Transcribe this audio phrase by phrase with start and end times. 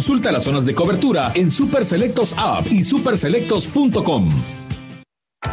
[0.00, 4.59] Consulta las zonas de cobertura en Superselectos App y superselectos.com.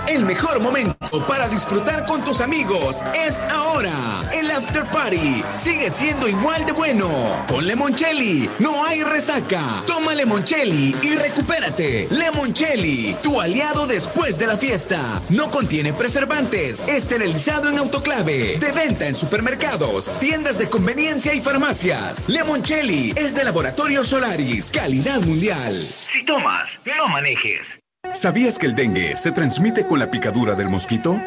[0.07, 3.91] El mejor momento para disfrutar con tus amigos es ahora.
[4.31, 7.45] El after party sigue siendo igual de bueno.
[7.47, 9.83] Con Lemoncelli no hay resaca.
[9.85, 12.07] Toma Lemoncelli y recupérate.
[12.09, 15.21] Lemoncelli, tu aliado después de la fiesta.
[15.27, 16.87] No contiene preservantes.
[16.87, 18.57] Esterilizado en autoclave.
[18.59, 22.29] De venta en supermercados, tiendas de conveniencia y farmacias.
[22.29, 24.71] Lemoncelli es de Laboratorio Solaris.
[24.71, 25.85] Calidad mundial.
[25.85, 27.79] Si tomas, no manejes.
[28.13, 31.19] ¿Sabías que el dengue se transmite con la picadura del mosquito?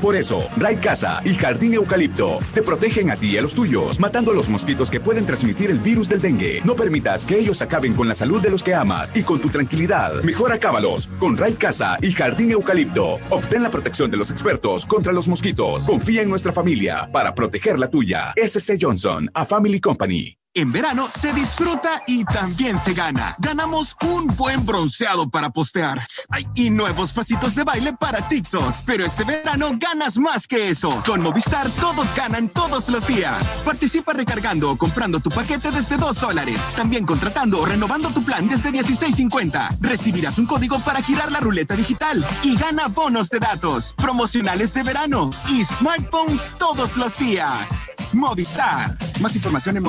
[0.00, 3.98] Por eso, Ray Casa y Jardín Eucalipto te protegen a ti y a los tuyos,
[4.00, 6.60] matando a los mosquitos que pueden transmitir el virus del dengue.
[6.64, 9.48] No permitas que ellos acaben con la salud de los que amas y con tu
[9.48, 10.22] tranquilidad.
[10.22, 13.18] Mejor acábalos con Ray Casa y Jardín Eucalipto.
[13.30, 15.86] Obtén la protección de los expertos contra los mosquitos.
[15.86, 18.34] Confía en nuestra familia para proteger la tuya.
[18.36, 20.36] SC Johnson, a Family Company.
[20.56, 23.34] En verano se disfruta y también se gana.
[23.40, 26.06] Ganamos un buen bronceado para postear.
[26.54, 28.72] Y nuevos pasitos de baile para TikTok.
[28.86, 31.02] Pero este verano ganas más que eso.
[31.04, 33.44] Con Movistar todos ganan todos los días.
[33.64, 36.60] Participa recargando o comprando tu paquete desde 2 dólares.
[36.76, 39.78] También contratando o renovando tu plan desde 16.50.
[39.80, 44.84] Recibirás un código para girar la ruleta digital y gana bonos de datos, promocionales de
[44.84, 47.88] verano y smartphones todos los días.
[48.12, 48.96] Movistar.
[49.20, 49.82] Más información en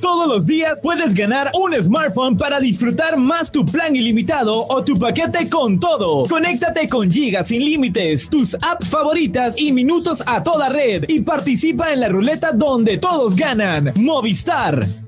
[0.00, 4.98] Todos los días puedes ganar un smartphone para disfrutar más tu plan ilimitado o tu
[4.98, 6.26] paquete con todo.
[6.28, 11.92] Conéctate con gigas sin límites, tus apps favoritas y minutos a toda red y participa
[11.92, 13.92] en la ruleta donde todos ganan.
[13.96, 15.05] Movistar.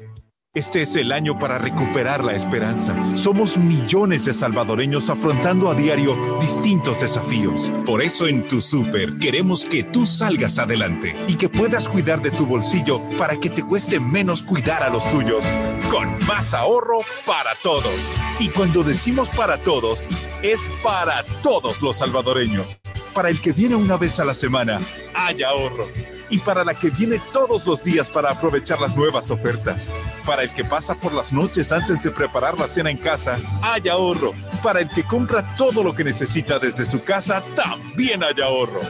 [0.54, 2.96] Este es el año para recuperar la esperanza.
[3.18, 7.70] Somos millones de salvadoreños afrontando a diario distintos desafíos.
[7.84, 12.30] Por eso en Tu Super queremos que tú salgas adelante y que puedas cuidar de
[12.30, 15.44] tu bolsillo para que te cueste menos cuidar a los tuyos.
[15.90, 18.16] Con más ahorro para todos.
[18.40, 20.08] Y cuando decimos para todos,
[20.42, 22.80] es para todos los salvadoreños.
[23.12, 24.80] Para el que viene una vez a la semana,
[25.14, 25.88] hay ahorro
[26.30, 29.90] y para la que viene todos los días para aprovechar las nuevas ofertas.
[30.26, 33.88] Para el que pasa por las noches antes de preparar la cena en casa, hay
[33.88, 34.32] ahorro.
[34.62, 38.80] Para el que compra todo lo que necesita desde su casa, también hay ahorro.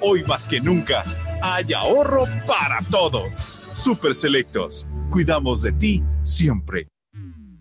[0.00, 1.04] Hoy más que nunca,
[1.42, 3.36] hay ahorro para todos.
[3.74, 4.86] Super Selectos.
[5.10, 6.88] Cuidamos de ti siempre.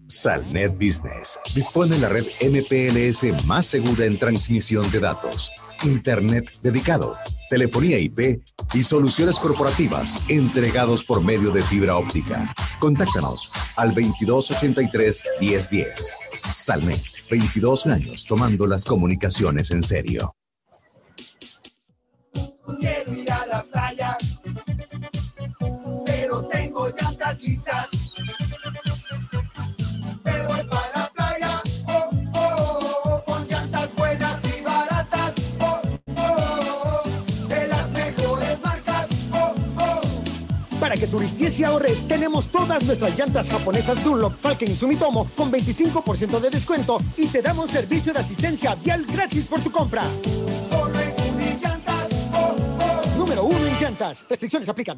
[0.07, 7.15] Salnet Business dispone la red MPLS más segura en transmisión de datos, Internet dedicado,
[7.49, 8.43] telefonía IP
[8.73, 12.53] y soluciones corporativas entregados por medio de fibra óptica.
[12.79, 16.11] Contáctanos al 2283-1010.
[16.51, 20.35] Salnet, 22 años tomando las comunicaciones en serio.
[41.59, 46.99] Y ahorres, tenemos todas nuestras llantas japonesas Dunlop, Falken y Sumitomo con 25% de descuento
[47.17, 50.03] y te damos servicio de asistencia vial gratis por tu compra.
[50.69, 51.13] Solo en
[52.33, 53.17] oh, oh.
[53.17, 54.25] Número uno en llantas.
[54.29, 54.97] Restricciones aplican.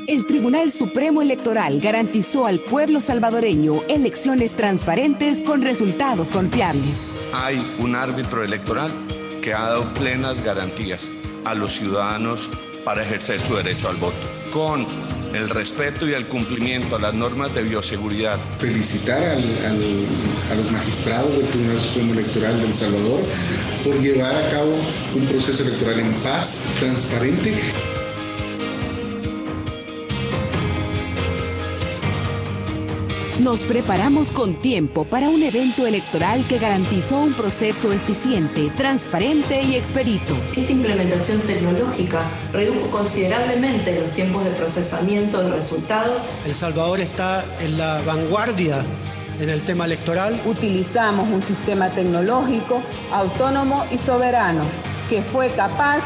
[0.07, 7.13] El Tribunal Supremo Electoral garantizó al pueblo salvadoreño elecciones transparentes con resultados confiables.
[7.35, 8.91] Hay un árbitro electoral
[9.43, 11.07] que ha dado plenas garantías
[11.45, 12.49] a los ciudadanos
[12.87, 14.17] para ejercer su derecho al voto,
[14.51, 14.87] con
[15.35, 18.39] el respeto y el cumplimiento a las normas de bioseguridad.
[18.59, 23.21] Felicitar a los magistrados del Tribunal Supremo Electoral de El Salvador
[23.85, 24.75] por llevar a cabo
[25.15, 27.55] un proceso electoral en paz, transparente.
[33.41, 39.77] Nos preparamos con tiempo para un evento electoral que garantizó un proceso eficiente, transparente y
[39.77, 40.37] expedito.
[40.57, 46.27] Esta implementación tecnológica redujo considerablemente los tiempos de procesamiento de resultados.
[46.45, 48.85] El Salvador está en la vanguardia
[49.39, 50.43] en el tema electoral.
[50.45, 52.83] Utilizamos un sistema tecnológico
[53.13, 54.63] autónomo y soberano
[55.09, 56.03] que fue capaz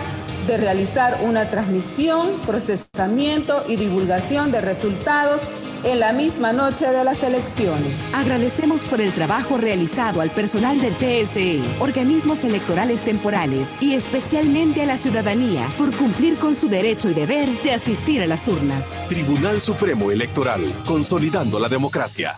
[0.47, 5.41] de realizar una transmisión, procesamiento y divulgación de resultados
[5.85, 7.93] en la misma noche de las elecciones.
[8.13, 14.87] Agradecemos por el trabajo realizado al personal del TSE, organismos electorales temporales y especialmente a
[14.87, 18.99] la ciudadanía por cumplir con su derecho y deber de asistir a las urnas.
[19.09, 22.37] Tribunal Supremo Electoral, consolidando la democracia.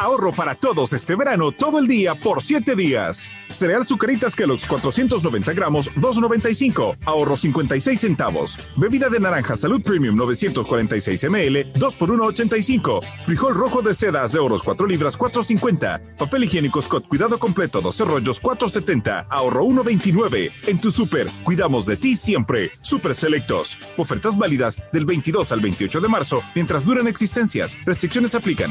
[0.00, 3.28] Ahorro para todos este verano, todo el día, por 7 días.
[3.50, 6.98] Cereal Zucaritas Kellogg's 490 gramos, 2.95.
[7.04, 8.56] Ahorro 56 centavos.
[8.76, 13.04] Bebida de naranja Salud Premium 946 ml, 2 por 1.85.
[13.24, 16.16] Frijol rojo de sedas de oros 4 libras, 4.50.
[16.16, 19.26] Papel higiénico Scott Cuidado Completo 12 rollos, 4.70.
[19.28, 20.52] Ahorro 1.29.
[20.68, 22.70] En tu super, cuidamos de ti siempre.
[22.82, 23.76] Super Selectos.
[23.96, 27.76] Ofertas válidas del 22 al 28 de marzo, mientras duran existencias.
[27.84, 28.70] Restricciones aplican.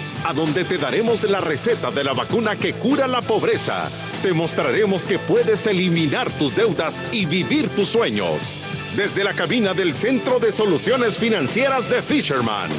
[0.25, 3.89] a donde te daremos la receta de la vacuna que cura la pobreza.
[4.21, 8.55] Te mostraremos que puedes eliminar tus deudas y vivir tus sueños.
[8.95, 12.69] Desde la cabina del Centro de Soluciones Financieras de Fisherman.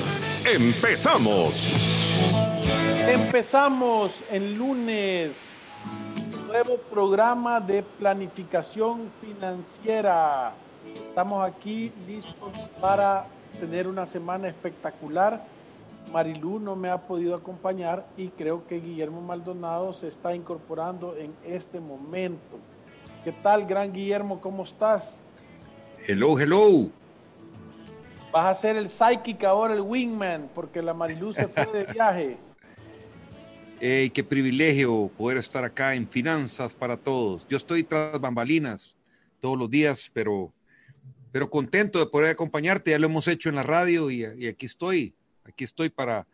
[0.45, 1.69] ¡Empezamos!
[3.09, 5.59] Empezamos el lunes.
[6.47, 10.55] Nuevo programa de planificación financiera.
[10.95, 13.27] Estamos aquí listos para
[13.59, 15.43] tener una semana espectacular.
[16.13, 21.35] Marilú no me ha podido acompañar y creo que Guillermo Maldonado se está incorporando en
[21.43, 22.59] este momento.
[23.25, 24.41] ¿Qué tal, gran Guillermo?
[24.41, 25.23] ¿Cómo estás?
[26.07, 26.91] Hello, hello.
[28.31, 32.37] Vas a ser el psychic ahora, el wingman, porque la Marilú se fue de viaje.
[33.81, 37.47] Hey, qué privilegio poder estar acá en Finanzas para Todos.
[37.49, 38.95] Yo estoy tras bambalinas
[39.41, 40.53] todos los días, pero,
[41.33, 42.91] pero contento de poder acompañarte.
[42.91, 46.27] Ya lo hemos hecho en la radio y, y aquí estoy Aquí estoy para,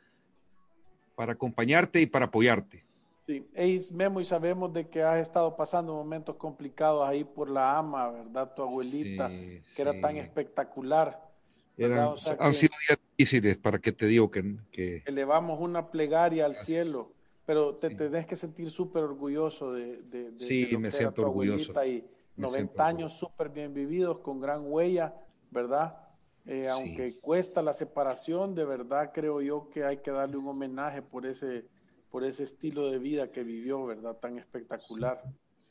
[1.14, 2.84] para acompañarte y para apoyarte.
[3.26, 7.76] Sí, es Memo, y sabemos de que has estado pasando momentos complicados ahí por la
[7.76, 8.54] ama, ¿verdad?
[8.54, 11.28] Tu abuelita, que era tan espectacular.
[11.76, 15.02] Eran, han sido días difíciles, para que te digo que, que...
[15.04, 17.12] Elevamos una plegaria al cielo,
[17.44, 21.72] pero te tenés que sentir súper orgulloso de, de, de, sí, me siento orgulloso.
[21.84, 22.04] Y
[22.36, 25.14] 90 años súper bien vividos, con gran huella,
[25.50, 26.07] ¿verdad?
[26.50, 31.02] Eh, aunque cuesta la separación, de verdad creo yo que hay que darle un homenaje
[31.02, 31.66] por ese,
[32.10, 34.16] por ese estilo de vida que vivió, ¿verdad?
[34.16, 35.22] Tan espectacular.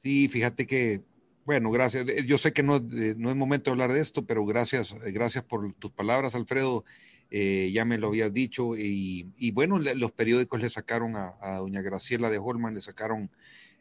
[0.04, 1.02] Sí, fíjate que,
[1.46, 2.08] bueno, gracias.
[2.08, 4.94] Eh, yo sé que no, eh, no es momento de hablar de esto, pero gracias,
[5.12, 6.86] gracias por tus palabras, Alfredo.
[7.32, 8.78] ya me lo habías dicho.
[8.78, 13.32] Y, y bueno, los periódicos le sacaron a, a, doña Graciela de Holman, le sacaron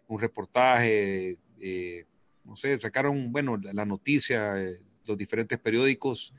[0.08, 1.36] un reportaje,
[2.42, 4.54] no sé, sacaron, bueno, la, la noticia,
[5.04, 6.32] los diferentes periódicos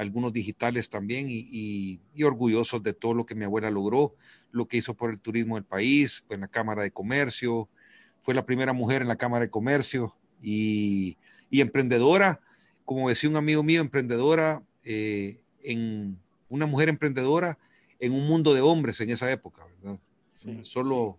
[0.00, 4.14] algunos digitales también, y, orgullosos de todo lo que mi abuela logró,
[4.50, 7.68] lo que hizo por el turismo del país, en la Cámara de Comercio,
[8.20, 11.18] fue la primera mujer en la Cámara de Comercio y,
[11.50, 12.40] emprendedora,
[12.86, 17.58] como decía un amigo mío, emprendedora, eh, en una mujer emprendedora
[17.98, 20.00] en un mundo de hombres en esa época, ¿verdad?
[20.62, 21.18] Solo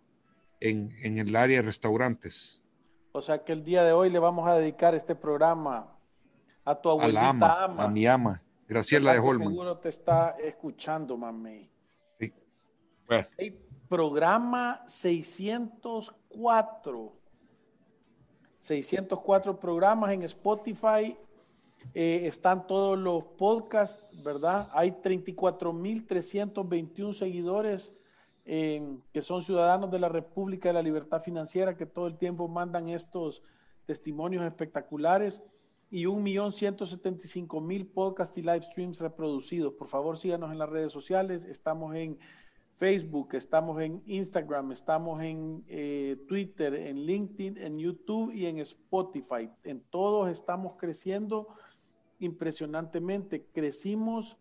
[0.60, 2.64] En, en el área de restaurantes.
[3.12, 5.98] O sea que el día de hoy le vamos a dedicar este programa
[6.66, 8.42] a tu abuelita a la ama, a mi ama.
[8.72, 9.50] Graciela de Holman.
[9.50, 11.70] Seguro te está escuchando, mami.
[12.18, 12.34] Sí.
[13.06, 13.28] Bueno.
[13.38, 13.52] Hay
[13.90, 17.14] programa 604.
[18.60, 21.18] 604 programas en Spotify.
[21.94, 24.70] Eh, están todos los podcasts, ¿verdad?
[24.72, 27.94] Hay 34.321 seguidores
[28.46, 32.48] eh, que son ciudadanos de la República de la Libertad Financiera que todo el tiempo
[32.48, 33.44] mandan estos
[33.86, 35.44] testimonios espectaculares
[35.92, 39.74] y 1.175.000 podcasts y live streams reproducidos.
[39.74, 41.44] Por favor, síganos en las redes sociales.
[41.44, 42.18] Estamos en
[42.72, 49.50] Facebook, estamos en Instagram, estamos en eh, Twitter, en LinkedIn, en YouTube y en Spotify.
[49.66, 51.50] En todos estamos creciendo
[52.20, 53.46] impresionantemente.
[53.54, 54.38] Crecimos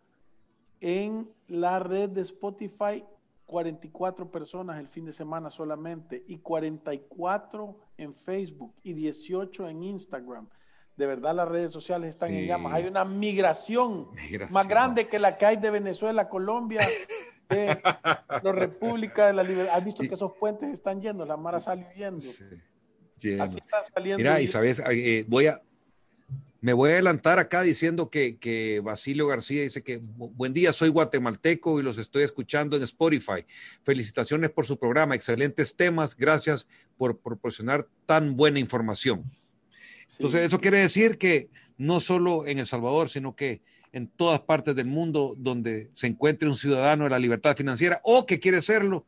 [0.79, 3.03] en la red de Spotify
[3.45, 10.47] 44 personas el fin de semana solamente y 44 en Facebook y 18 en Instagram
[10.97, 12.73] de verdad las redes sociales están en llamas.
[12.73, 14.07] Hay una migración,
[14.51, 16.87] más grande que la que hay de Venezuela, Colombia,
[17.49, 17.65] de
[18.43, 19.75] la República de la Libertad.
[19.77, 21.25] ¿Has visto que esos puentes están yendo?
[21.25, 22.23] La Mara sale huyendo.
[23.39, 24.17] Así están saliendo.
[24.17, 25.61] Mira, y sabes, eh, voy a,
[26.59, 30.73] me voy a adelantar acá diciendo que, que Basilio García dice que "Bu- buen día,
[30.73, 33.45] soy guatemalteco y los estoy escuchando en Spotify.
[33.83, 36.67] Felicitaciones por su programa, excelentes temas, gracias
[36.97, 39.23] por proporcionar tan buena información.
[40.19, 44.75] Entonces, eso quiere decir que no solo en El Salvador, sino que en todas partes
[44.75, 49.05] del mundo donde se encuentre un ciudadano de la libertad financiera o que quiere serlo,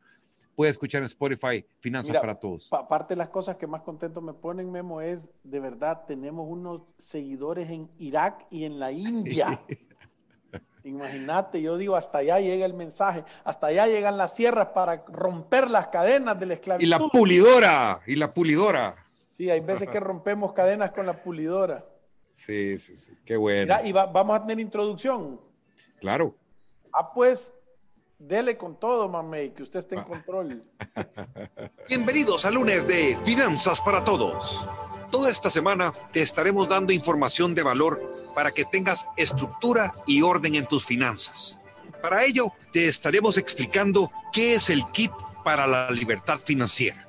[0.56, 2.68] puede escuchar en Spotify Finanzas Mira, para Todos.
[2.68, 6.46] pa- Aparte de las cosas que más contento me ponen, Memo, es de verdad, tenemos
[6.48, 9.60] unos seguidores en Irak y en la India.
[10.84, 15.70] Imagínate, yo digo, hasta allá llega el mensaje, hasta allá llegan las sierras para romper
[15.70, 16.88] las cadenas de la Y esclavitud.
[16.90, 19.03] la pulidora, y la pulidora.
[19.36, 21.84] Sí, hay veces que rompemos cadenas con la pulidora.
[22.32, 23.12] Sí, sí, sí.
[23.24, 23.62] Qué bueno.
[23.62, 25.40] Mira, y va- vamos a tener introducción.
[26.00, 26.34] Claro.
[26.92, 27.52] Ah, pues,
[28.18, 30.62] dele con todo, mamey, que usted esté en control.
[31.88, 34.64] Bienvenidos al lunes de Finanzas para Todos.
[35.10, 40.54] Toda esta semana te estaremos dando información de valor para que tengas estructura y orden
[40.56, 41.56] en tus finanzas.
[42.02, 45.12] Para ello, te estaremos explicando qué es el kit
[45.44, 47.06] para la libertad financiera.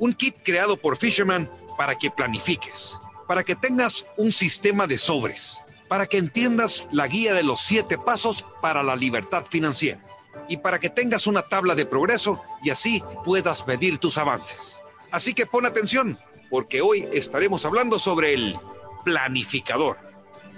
[0.00, 5.60] Un kit creado por Fisherman para que planifiques, para que tengas un sistema de sobres,
[5.88, 10.00] para que entiendas la guía de los siete pasos para la libertad financiera
[10.48, 14.80] y para que tengas una tabla de progreso y así puedas medir tus avances.
[15.10, 16.18] Así que pon atención,
[16.50, 18.58] porque hoy estaremos hablando sobre el
[19.04, 19.98] planificador.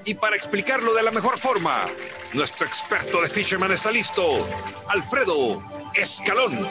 [0.04, 1.88] Y para explicarlo de la mejor forma,
[2.32, 4.46] nuestro experto de Fisherman está listo,
[4.88, 5.62] Alfredo
[5.94, 6.66] Escalón.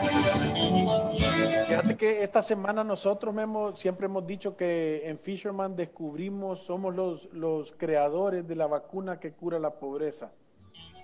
[1.67, 7.34] Fíjate que esta semana nosotros Memo, siempre hemos dicho que en Fisherman descubrimos, somos los,
[7.34, 10.31] los creadores de la vacuna que cura la pobreza,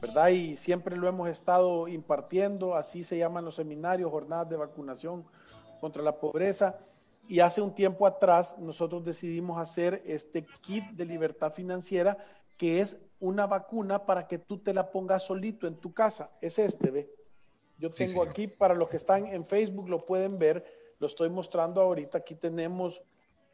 [0.04, 0.28] ¿verdad?
[0.30, 5.26] Y siempre lo hemos estado impartiendo, así se llaman los seminarios, jornadas de vacunación
[5.80, 6.78] contra la pobreza.
[7.28, 12.20] Y hace un tiempo atrás nosotros decidimos hacer este kit de libertad financiera,
[12.58, 16.30] que es una vacuna para que tú te la pongas solito en tu casa.
[16.40, 17.21] Es este, ve.
[17.82, 20.64] Yo tengo aquí, para los que están en Facebook lo pueden ver,
[21.00, 22.20] lo estoy mostrando ahorita.
[22.20, 23.02] Aquí tenemos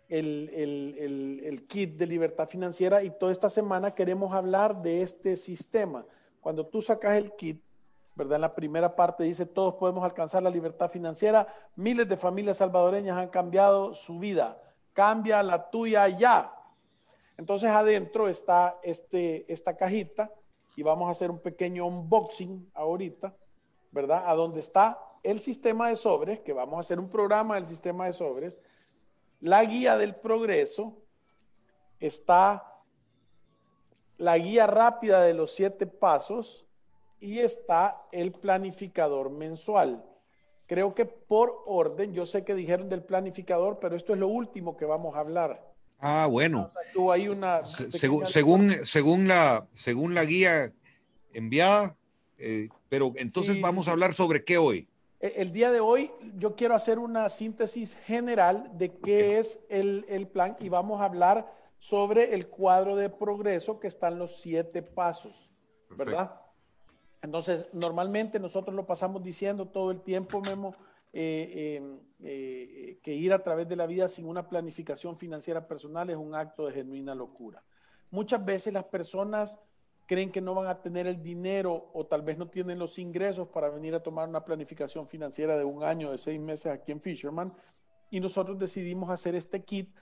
[0.10, 5.01] el, el- el- el kit de libertad financiera y toda esta semana queremos hablar de
[5.01, 6.05] este sistema.
[6.41, 7.62] Cuando tú sacas el kit,
[8.15, 8.36] ¿verdad?
[8.36, 11.48] En la primera parte dice, todos podemos alcanzar la libertad financiera.
[11.75, 14.62] Miles de familias salvadoreñas han cambiado su vida.
[14.93, 16.53] Cambia la tuya ya.
[17.38, 20.31] Entonces adentro está este, esta cajita
[20.75, 23.36] y vamos a hacer un pequeño unboxing ahorita,
[23.91, 24.24] ¿verdad?
[24.27, 28.06] A donde está el sistema de sobres, que vamos a hacer un programa del sistema
[28.06, 28.60] de sobres,
[29.39, 30.98] la guía del progreso,
[32.00, 32.74] está
[34.17, 36.65] la guía rápida de los siete pasos
[37.20, 40.03] y está el planificador mensual.
[40.65, 44.75] Creo que por orden, yo sé que dijeron del planificador, pero esto es lo último
[44.75, 45.65] que vamos a hablar.
[46.00, 46.67] Ah, bueno.
[46.94, 50.74] Tuvo ahí una Se- pequeña- según, según, según, la, según la guía
[51.34, 51.96] enviada,
[52.38, 54.88] eh, pero entonces Sí, vamos sí, a hablar sobre qué hoy.
[55.20, 60.06] E- El día de hoy yo quiero hacer una síntesis general de qué es el,
[60.10, 64.82] el plan y vamos a hablar sobre el cuadro de progreso que están los siete
[64.82, 65.51] pasos,
[65.89, 66.41] ¿verdad?
[67.22, 70.75] Entonces, normalmente nosotros lo pasamos diciendo todo el tiempo, Memo,
[71.13, 76.10] eh, eh, eh, que ir a través de la vida sin una planificación financiera personal
[76.10, 77.63] es un acto de genuina locura.
[78.12, 79.58] Muchas veces las personas
[80.07, 83.49] creen que no van a tener el dinero o tal vez no tienen los ingresos
[83.49, 87.01] para venir a tomar una planificación financiera de un año, de seis meses aquí en
[87.01, 87.53] Fisherman.
[88.09, 89.93] Y nosotros decidimos hacer este kit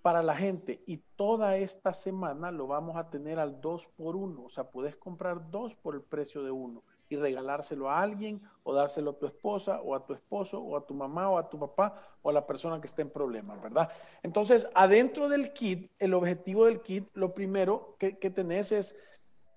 [0.00, 4.42] para la gente y toda esta semana lo vamos a tener al 2 por 1,
[4.42, 8.74] o sea, puedes comprar dos por el precio de uno y regalárselo a alguien o
[8.74, 11.58] dárselo a tu esposa o a tu esposo o a tu mamá o a tu
[11.58, 13.90] papá o a la persona que esté en problemas, ¿verdad?
[14.22, 18.96] Entonces, adentro del kit, el objetivo del kit, lo primero que, que tenés es,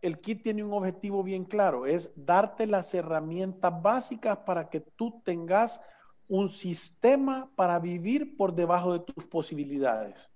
[0.01, 5.21] el kit tiene un objetivo bien claro, es darte las herramientas básicas para que tú
[5.23, 5.81] tengas
[6.27, 10.29] un sistema para vivir por debajo de tus posibilidades.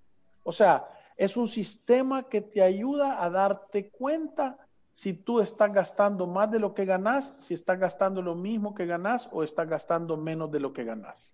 [0.43, 0.87] O sea,
[1.17, 4.57] es un sistema que te ayuda a darte cuenta
[4.93, 8.85] si tú estás gastando más de lo que ganas, si estás gastando lo mismo que
[8.85, 11.33] ganas o estás gastando menos de lo que ganas.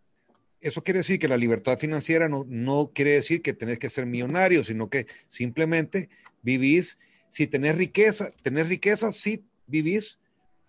[0.61, 4.05] Eso quiere decir que la libertad financiera no, no quiere decir que tenés que ser
[4.05, 6.09] millonario, sino que simplemente
[6.41, 6.97] vivís,
[7.35, 10.19] si tenés riqueza, tenés riqueza, sí vivís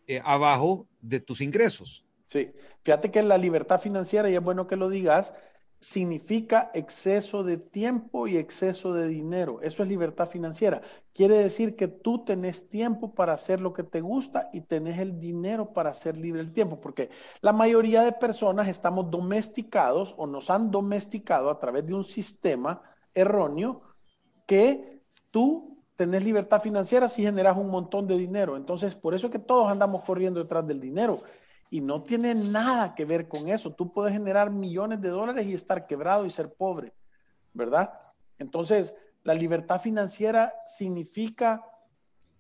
[0.09, 2.05] eh, abajo de tus ingresos.
[2.27, 2.51] Sí,
[2.83, 5.33] fíjate que la libertad financiera, y es bueno que lo digas,
[5.79, 9.61] significa exceso de tiempo y exceso de dinero.
[9.63, 10.81] Eso es libertad financiera.
[11.15, 15.21] Quiere decir que tú tenés tiempo para hacer lo que te gusta y tenés el
[15.21, 17.11] dinero para hacer libre el tiempo, porque
[17.43, 22.83] la mayoría de personas estamos domesticados o nos han domesticado a través de un sistema
[23.15, 23.83] erróneo
[24.49, 28.57] que tú tenés libertad financiera si generas un montón de dinero.
[28.57, 31.23] Entonces, por eso es que todos andamos corriendo detrás del dinero
[31.71, 33.73] y no tiene nada que ver con eso.
[33.73, 36.93] Tú puedes generar millones de dólares y estar quebrado y ser pobre,
[37.53, 37.93] ¿verdad?
[38.39, 41.65] Entonces, la libertad financiera significa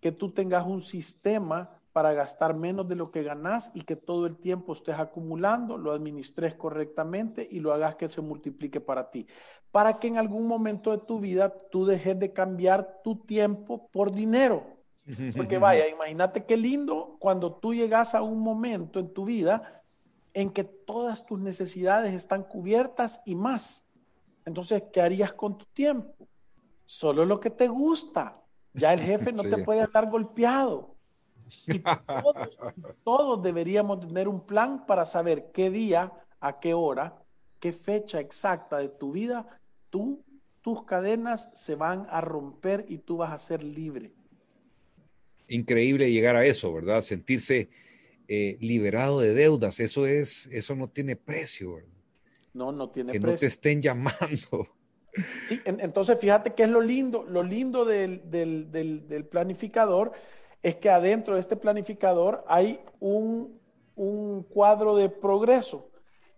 [0.00, 4.26] que tú tengas un sistema para gastar menos de lo que ganas y que todo
[4.26, 9.26] el tiempo estés acumulando, lo administres correctamente y lo hagas que se multiplique para ti.
[9.70, 14.12] Para que en algún momento de tu vida tú dejes de cambiar tu tiempo por
[14.12, 14.76] dinero.
[15.34, 19.82] Porque vaya, imagínate qué lindo cuando tú llegas a un momento en tu vida
[20.34, 23.86] en que todas tus necesidades están cubiertas y más.
[24.44, 26.28] Entonces, ¿qué harías con tu tiempo?
[26.84, 28.38] Solo lo que te gusta.
[28.74, 30.95] Ya el jefe no te puede andar golpeado.
[31.66, 32.58] Y todos,
[33.04, 37.22] todos deberíamos tener un plan para saber qué día, a qué hora,
[37.60, 39.60] qué fecha exacta de tu vida,
[39.90, 40.24] tú,
[40.62, 44.12] tus cadenas se van a romper y tú vas a ser libre
[45.48, 47.02] increíble llegar a eso, ¿verdad?
[47.02, 47.68] Sentirse
[48.28, 51.90] eh, liberado de deudas, eso es, eso no tiene precio, ¿verdad?
[52.54, 53.34] No, no tiene que precio.
[53.34, 54.68] no te estén llamando.
[55.46, 60.12] Sí, entonces fíjate que es lo lindo, lo lindo del, del, del, planificador
[60.66, 63.60] es que adentro de este planificador hay un,
[63.94, 65.92] un cuadro de progreso.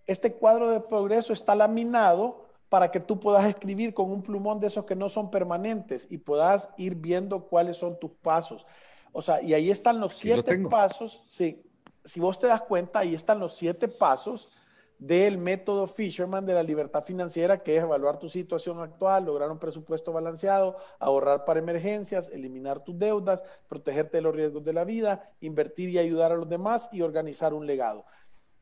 [0.05, 4.67] Este cuadro de progreso está laminado para que tú puedas escribir con un plumón de
[4.67, 8.67] esos que no son permanentes y puedas ir viendo cuáles son tus pasos.
[9.13, 11.65] O sea, y ahí están los siete pasos, sí,
[12.05, 14.51] si vos te das cuenta, ahí están los siete pasos
[14.99, 19.59] del método Fisherman de la libertad financiera, que es evaluar tu situación actual, lograr un
[19.59, 25.31] presupuesto balanceado, ahorrar para emergencias, eliminar tus deudas, protegerte de los riesgos de la vida,
[25.41, 28.05] invertir y ayudar a los demás y organizar un legado.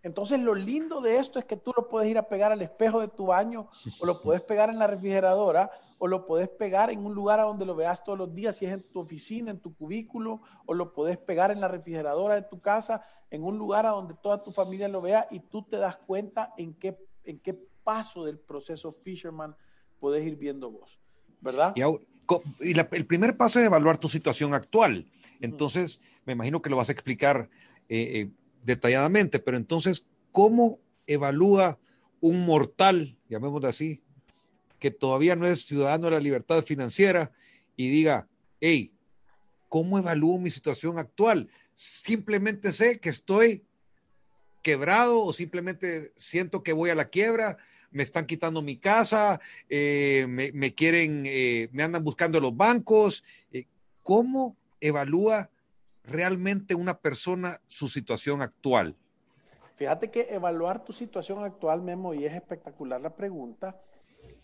[0.03, 3.01] Entonces lo lindo de esto es que tú lo puedes ir a pegar al espejo
[3.01, 7.05] de tu baño o lo puedes pegar en la refrigeradora o lo puedes pegar en
[7.05, 9.61] un lugar a donde lo veas todos los días, si es en tu oficina, en
[9.61, 13.87] tu cubículo, o lo puedes pegar en la refrigeradora de tu casa, en un lugar
[13.87, 17.39] a donde toda tu familia lo vea y tú te das cuenta en qué, en
[17.39, 19.57] qué paso del proceso Fisherman
[19.99, 21.01] puedes ir viendo vos,
[21.41, 21.75] ¿verdad?
[21.77, 21.83] Y,
[22.61, 25.07] el primer paso es evaluar tu situación actual.
[25.41, 27.49] Entonces, me imagino que lo vas a explicar
[27.89, 28.31] eh, eh,
[28.65, 31.79] detalladamente, pero entonces, ¿cómo evalúa
[32.21, 34.03] un mortal, llamémoslo así,
[34.87, 37.33] que todavía no es ciudadano de la libertad financiera
[37.75, 38.29] y diga,
[38.61, 38.93] hey,
[39.69, 41.49] ¿cómo evalúo mi situación actual?
[41.75, 43.65] Simplemente sé que estoy
[44.63, 47.57] quebrado o simplemente siento que voy a la quiebra,
[47.91, 53.25] me están quitando mi casa, eh, me, quieren, eh, me andan buscando los bancos.
[53.53, 53.65] Eh,
[54.05, 55.51] ¿Cómo evalúa
[56.05, 58.95] realmente una persona su situación actual?
[59.75, 63.81] Fíjate que evaluar tu situación actual, Memo, y es espectacular la pregunta,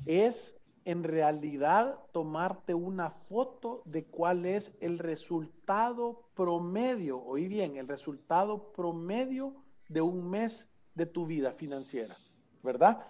[0.07, 7.89] es en realidad tomarte una foto de cuál es el resultado promedio, oí bien, el
[7.89, 9.55] resultado promedio
[9.89, 12.17] de un mes de tu vida financiera,
[12.63, 13.07] ¿verdad?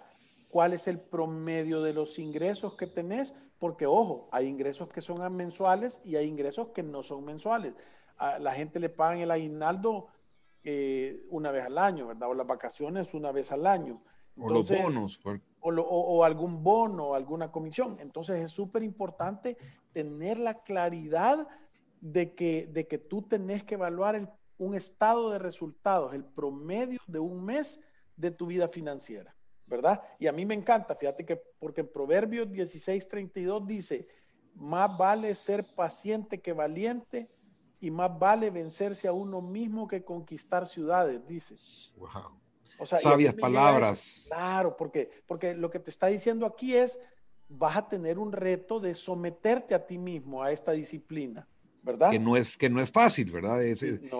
[0.49, 3.33] ¿Cuál es el promedio de los ingresos que tenés?
[3.57, 7.73] Porque, ojo, hay ingresos que son mensuales y hay ingresos que no son mensuales.
[8.17, 10.09] A la gente le pagan el aguinaldo
[10.63, 12.29] eh, una vez al año, ¿verdad?
[12.29, 14.03] O las vacaciones una vez al año.
[14.37, 15.19] o los bonos
[15.63, 17.97] o, algún bono, alguna comisión.
[17.99, 19.57] Entonces es súper importante
[19.93, 21.47] tener la claridad
[22.01, 27.19] de que, de que tú tenés que evaluar un estado de resultados, el promedio de
[27.19, 27.79] un mes
[28.15, 30.01] de tu vida financiera, ¿verdad?
[30.19, 34.07] Y a mí me encanta, fíjate que porque en Proverbios 16:32 dice,
[34.55, 37.29] más vale ser paciente que valiente
[37.79, 41.55] y más vale vencerse a uno mismo que conquistar ciudades, dice.
[41.95, 42.42] Wow.
[42.85, 44.25] Sabias palabras.
[44.27, 46.99] claro, porque, porque lo que te está diciendo aquí es,
[47.49, 51.47] vas a tener un reto de someterte a ti mismo a esta disciplina,
[51.81, 52.11] ¿verdad?
[52.11, 53.61] Que no es, que no es fácil, ¿verdad?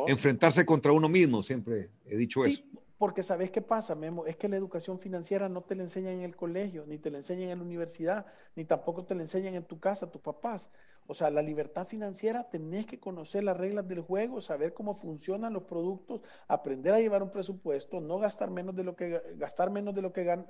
[0.07, 2.63] Enfrentarse contra uno mismo, siempre he dicho sí,
[3.03, 6.21] Porque sabes qué pasa, Memo, es que la educación financiera no te la enseñan en
[6.21, 9.65] el colegio, ni te la enseñan en la universidad, ni tampoco te la enseñan en
[9.65, 10.69] tu casa, tus papás.
[11.05, 15.51] O sea, la libertad financiera tenés que conocer las reglas del juego, saber cómo funcionan
[15.51, 19.93] los productos, aprender a llevar un presupuesto, no gastar menos de lo que gastar menos
[19.93, 20.47] de lo que gan,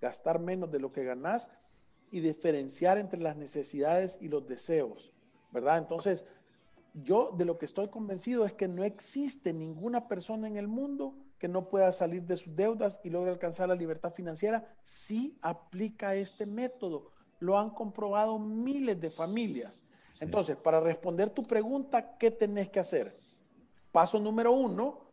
[0.00, 1.48] gastar menos de lo que ganás
[2.10, 5.14] y diferenciar entre las necesidades y los deseos,
[5.52, 5.78] ¿verdad?
[5.78, 6.24] Entonces,
[6.92, 11.23] yo de lo que estoy convencido es que no existe ninguna persona en el mundo
[11.44, 16.14] que no pueda salir de sus deudas y logre alcanzar la libertad financiera, sí aplica
[16.14, 17.10] este método.
[17.38, 19.82] Lo han comprobado miles de familias.
[20.20, 23.18] Entonces, para responder tu pregunta, ¿qué tenés que hacer?
[23.92, 25.10] Paso número uno,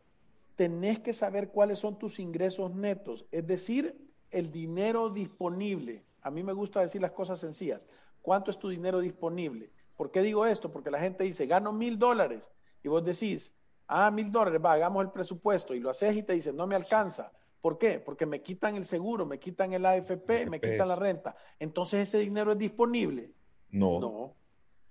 [0.56, 6.06] tenés que saber cuáles son tus ingresos netos, es decir, el dinero disponible.
[6.22, 7.86] A mí me gusta decir las cosas sencillas.
[8.22, 9.70] ¿Cuánto es tu dinero disponible?
[9.98, 10.72] ¿Por qué digo esto?
[10.72, 12.52] Porque la gente dice, gano mil dólares.
[12.86, 13.52] Y vos decís,
[13.92, 15.76] ah, mil dólares, va, hagamos el presupuesto.
[15.76, 17.32] Y lo haces y te dicen, no me alcanza.
[17.60, 18.00] ¿Por qué?
[18.00, 21.36] Porque me quitan el seguro, me quitan el AFP, me quitan la renta.
[21.60, 23.34] Entonces ese dinero es disponible.
[23.70, 24.00] No.
[24.00, 24.36] No.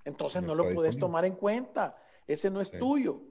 [0.05, 1.97] Entonces no, lo puedes tomar en cuenta.
[2.27, 3.23] Ese no es tuyo.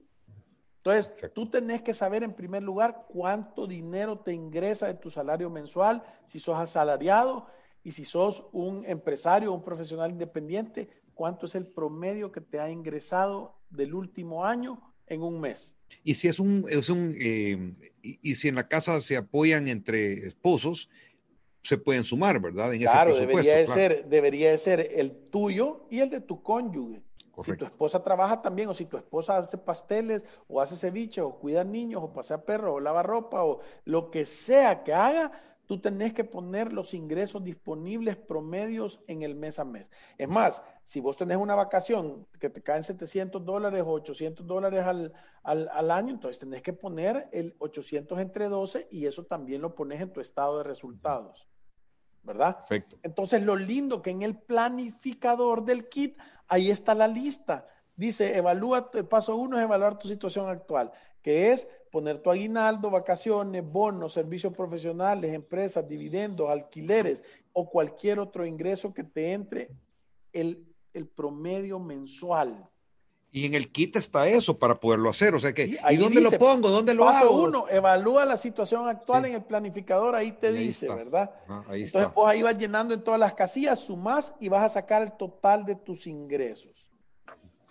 [0.77, 5.49] Entonces, tú tenés que saber en primer lugar cuánto dinero te ingresa de tu salario
[5.49, 7.47] mensual, si sos asalariado
[7.83, 12.69] y si sos un empresario, un profesional independiente, cuánto es el promedio que te ha
[12.69, 15.75] ingresado del último año en un mes.
[16.03, 20.13] Y si es un, es un eh, y, si en la casa se apoyan entre
[20.25, 20.89] esposos,
[21.63, 22.73] se pueden sumar, ¿verdad?
[22.73, 27.01] En claro, debería de ser, debería de ser el tuyo y el de tu cónyuge.
[27.43, 31.39] Si tu esposa trabaja también, o si tu esposa hace pasteles, o hace ceviche, o
[31.39, 35.31] cuida niños, o pasea perros, o lava ropa, o lo que sea que haga,
[35.69, 39.87] tú tenés que poner los ingresos disponibles promedios en el mes a mes.
[40.17, 44.83] Es más, si vos tenés una vacación que te caen 700 dólares o 800 dólares
[44.83, 49.61] al, al, al, año, entonces tenés que poner el 800 entre 12 y eso también
[49.61, 51.47] lo pones en tu estado de resultados.
[52.23, 52.57] ¿Verdad?
[52.57, 52.97] Perfecto.
[53.03, 57.67] Entonces, lo lindo que en el planificador del kit ahí está la lista.
[57.95, 62.91] Dice, evalúa, el paso uno es evaluar tu situación actual, que es poner tu aguinaldo,
[62.91, 67.23] vacaciones, bonos, servicios profesionales, empresas, dividendos, alquileres
[67.53, 69.69] o cualquier otro ingreso que te entre
[70.33, 72.69] el, el promedio mensual.
[73.31, 75.35] Y en el kit está eso para poderlo hacer.
[75.35, 76.69] O sea que, ¿y dónde lo pongo?
[76.69, 77.43] ¿Dónde lo paso hago?
[77.43, 81.31] uno, evalúa la situación actual en el planificador, ahí te dice, ¿verdad?
[81.47, 82.13] Ah, ahí Entonces, está.
[82.13, 85.63] vos ahí vas llenando en todas las casillas, sumás y vas a sacar el total
[85.63, 86.89] de tus ingresos,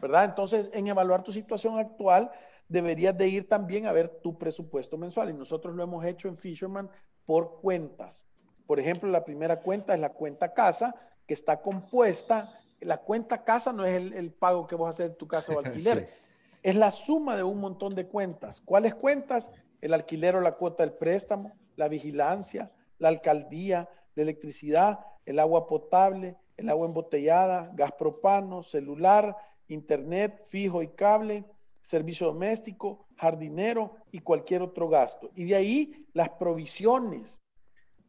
[0.01, 0.27] ¿verdad?
[0.27, 2.31] Entonces, en evaluar tu situación actual,
[2.69, 5.31] deberías de ir también a ver tu presupuesto mensual.
[5.31, 6.91] Y nosotros lo hemos hecho en Fisherman
[7.25, 8.25] por cuentas.
[8.67, 10.95] Por ejemplo, la primera cuenta es la cuenta casa,
[11.27, 15.15] que está compuesta la cuenta casa no es el, el, pago que vos haces de
[15.15, 16.59] tu casa o alquiler, sí.
[16.63, 18.61] es la suma de un montón de cuentas.
[18.61, 19.51] ¿Cuáles cuentas?
[19.81, 25.67] El alquiler o la cuota del préstamo, la vigilancia, la alcaldía, la electricidad, el agua
[25.67, 29.37] potable, el agua embotellada, gas propano, celular,
[29.69, 31.45] internet fijo y cable,
[31.89, 35.31] servicio doméstico, jardinero y cualquier otro gasto.
[35.35, 37.39] Y de ahí las provisiones.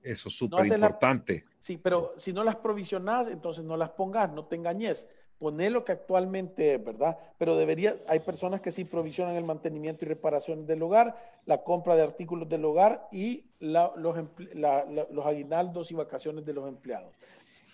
[0.03, 1.45] Eso es súper no importante.
[1.45, 5.07] La, sí, pero si no las provisionás, entonces no las pongas, no te engañes.
[5.37, 7.17] Poné lo que actualmente es, ¿verdad?
[7.37, 11.15] Pero debería, hay personas que sí provisionan el mantenimiento y reparaciones del hogar,
[11.45, 14.13] la compra de artículos del hogar y la, los,
[14.55, 17.15] la, la, los aguinaldos y vacaciones de los empleados.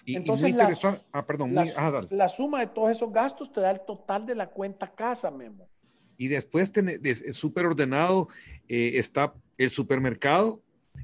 [0.05, 0.71] Y, entonces, y la,
[1.13, 4.35] ah, perdón, la, ah, la, suma de todos esos gastos te da el total de
[4.35, 5.67] la cuenta casa, Memo.
[6.17, 8.29] Y después es súper ordenado,
[8.67, 10.61] eh, está el supermercado,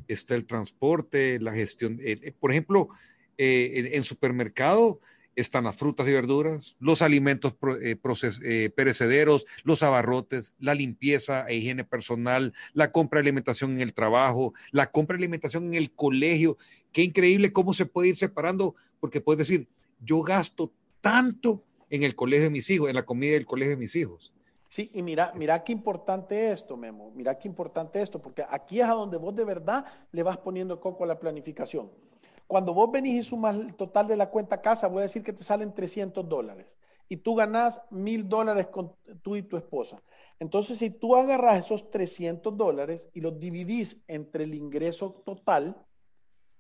[0.08, 2.00] está el transporte, la gestión.
[2.02, 2.90] Eh, por ejemplo,
[3.38, 5.00] eh, en, en, supermercado
[5.36, 8.40] están las frutas y verduras, los alimentos eh, proces,
[8.76, 14.54] perecederos, los abarrotes, la limpieza e higiene personal, la compra de alimentación en el trabajo,
[14.72, 16.58] la compra de alimentación en el colegio.
[16.92, 19.68] Qué increíble cómo se puede ir separando, porque puedes decir,
[20.02, 23.78] yo gasto tanto en el colegio de mis hijos, en la comida del colegio de
[23.78, 24.34] mis hijos.
[24.72, 28.88] Sí, y mira, mira qué importante esto, Memo, mira qué importante esto, porque aquí es
[28.88, 31.92] a donde vos de verdad le vas poniendo coco a la planificación.
[32.48, 35.34] Cuando vos venís y sumas el total de la cuenta casa, voy a decir que
[35.34, 36.78] te salen 300 dólares
[37.10, 40.02] y tú ganás mil dólares con tú y tu esposa.
[40.40, 45.86] Entonces, si tú agarras esos 300 dólares y los dividís entre el ingreso total,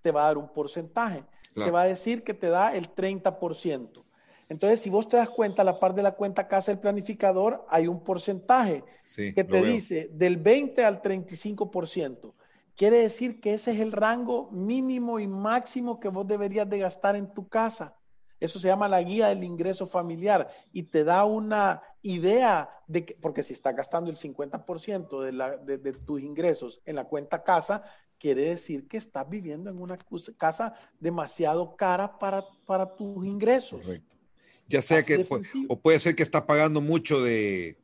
[0.01, 1.23] te va a dar un porcentaje.
[1.53, 1.69] Claro.
[1.69, 4.03] Te va a decir que te da el 30%.
[4.51, 7.65] Entonces, si vos te das cuenta, a la par de la cuenta casa del planificador,
[7.69, 12.33] hay un porcentaje sí, que te dice del 20 al 35%.
[12.75, 17.15] Quiere decir que ese es el rango mínimo y máximo que vos deberías de gastar
[17.15, 17.95] en tu casa.
[18.41, 23.15] Eso se llama la guía del ingreso familiar y te da una idea de que,
[23.21, 27.41] porque si estás gastando el 50% de, la, de, de tus ingresos en la cuenta
[27.41, 27.83] casa,
[28.19, 29.95] quiere decir que estás viviendo en una
[30.37, 33.85] casa demasiado cara para, para tus ingresos.
[33.85, 34.11] Correcto.
[34.71, 35.25] Ya sea Así que,
[35.67, 37.77] o puede ser que está pagando mucho de,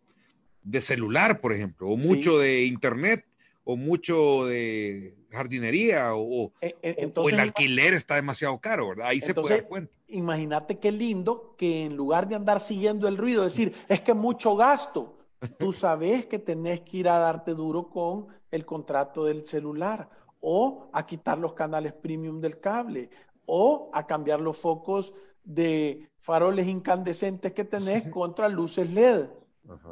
[0.63, 2.43] de celular, por ejemplo, o mucho sí.
[2.43, 3.25] de internet,
[3.63, 9.07] o mucho de jardinería, o, entonces, o, el alquiler está demasiado caro, ¿verdad?
[9.07, 9.93] Ahí entonces, se puede dar cuenta.
[10.07, 14.55] Imagínate qué lindo que en lugar de andar siguiendo el ruido, decir, es que mucho
[14.55, 15.17] gasto,
[15.59, 20.09] tú sabes que tenés que ir a darte duro con el contrato del celular
[20.41, 23.09] o a quitar los canales premium del cable
[23.45, 25.13] o a cambiar los focos
[25.47, 29.29] de faroles incandescentes que tenés contra luces LED,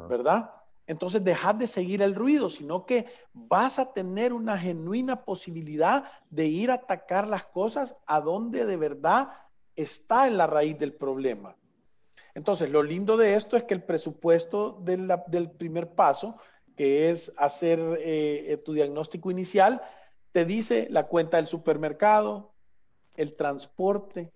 [0.08, 0.50] ¿verdad?
[0.86, 6.46] Entonces dejas de seguir el ruido, sino que vas a tener una genuina posibilidad de
[6.46, 9.30] ir a atacar las cosas a donde de verdad
[9.74, 11.56] está en la raíz del problema.
[12.34, 16.36] Entonces, lo lindo de esto es que el presupuesto del primer paso,
[16.76, 19.80] que es hacer eh, eh, tu diagnóstico inicial,
[20.32, 22.52] te dice la cuenta del supermercado,
[23.16, 24.30] el transporte,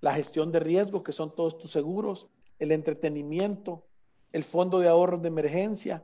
[0.00, 3.84] la gestión de riesgos, que son todos tus seguros, el entretenimiento,
[4.32, 6.02] el fondo de ahorros de emergencia,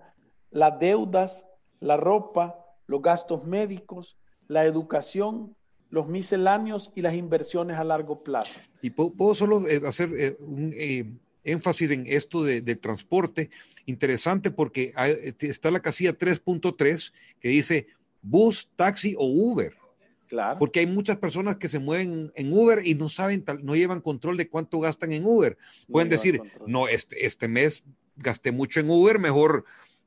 [0.50, 1.46] las deudas,
[1.80, 4.16] la ropa, los gastos médicos,
[4.48, 5.54] la educación,
[5.90, 8.58] los misceláneos y las inversiones a largo plazo.
[8.82, 11.06] Y puedo, solo eh, hacer eh, un eh,
[11.44, 13.50] énfasis en esto de, transporte,
[13.86, 14.92] interesante porque
[15.40, 17.86] está la casilla 3.3 que dice
[18.22, 19.72] bus, taxi o Uber.
[20.26, 20.58] Claro.
[20.58, 24.36] Porque hay muchas personas que se mueven en Uber y no saben, no llevan control
[24.36, 25.56] de cuánto gastan en Uber.
[25.88, 27.84] Pueden decir, no, este, este mes
[28.16, 29.64] gasté mucho en Uber, mejor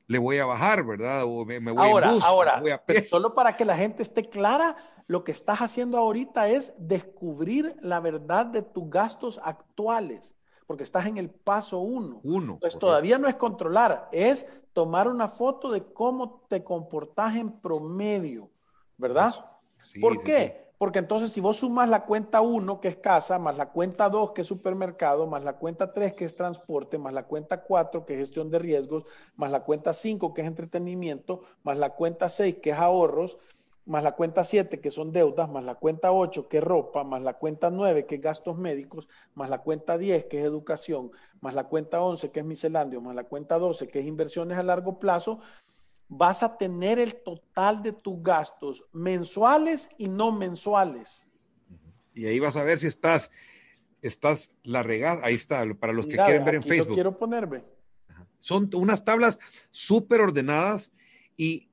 [0.07, 1.23] le voy a bajar, ¿verdad?
[1.23, 4.75] O me, voy ahora, en bus, ahora, pero solo para que la gente esté clara,
[5.05, 11.05] lo que estás haciendo ahorita es descubrir la verdad de tus gastos actuales, porque estás
[11.05, 12.21] en el paso uno.
[12.23, 12.53] Uno.
[12.53, 18.49] Entonces todavía no es controlar, es tomar una foto de cómo te comportas en promedio,
[18.97, 19.33] ¿verdad?
[20.01, 20.69] ¿Por qué?
[20.77, 24.31] Porque entonces si vos sumas la cuenta 1, que es casa, más la cuenta 2,
[24.31, 28.13] que es supermercado, más la cuenta 3, que es transporte, más la cuenta 4, que
[28.13, 29.03] es gestión de riesgos,
[29.35, 33.39] más la cuenta 5, que es entretenimiento, más la cuenta 6, que es ahorros,
[33.85, 37.23] más la cuenta 7, que son deudas, más la cuenta 8, que es ropa, más
[37.23, 41.11] la cuenta 9, que es gastos médicos, más la cuenta 10, que es educación,
[41.41, 44.63] más la cuenta 11, que es misceláneo, más la cuenta 12, que es inversiones a
[44.63, 45.39] largo plazo,
[46.09, 51.27] vas a tener el total de tus gastos mensuales y no mensuales.
[52.15, 53.31] Y ahí vas a ver si estás,
[54.01, 55.23] estás la regada.
[55.23, 56.95] Ahí está, para los que quieren ver en Facebook.
[56.95, 57.63] quiero ponerme.
[58.39, 59.37] Son unas tablas
[59.69, 60.91] súper ordenadas
[61.37, 61.67] y,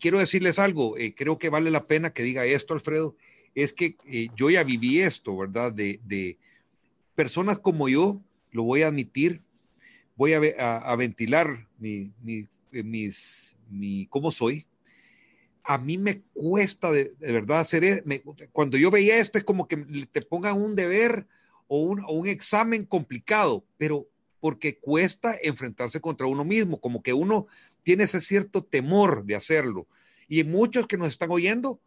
[0.00, 3.16] quiero decirles algo, eh, creo que vale la pena que diga esto, Alfredo,
[3.54, 5.72] es que eh, yo ya viví esto, ¿verdad?
[5.72, 6.38] De,
[7.14, 9.40] personas como yo, lo voy a admitir,
[10.14, 12.12] voy a, ventilar mi,
[12.72, 14.66] eh, mis mi cómo soy,
[15.64, 19.76] a mí me cuesta de, verdad hacer, e, cuando yo veía esto es como que
[20.10, 21.26] te pongan un deber
[21.66, 24.08] o un, o un examen complicado, pero
[24.40, 27.46] porque cuesta enfrentarse contra uno mismo, como que uno
[27.82, 29.86] tiene ese cierto temor de hacerlo.
[30.28, 31.80] Y muchos que nos están oyendo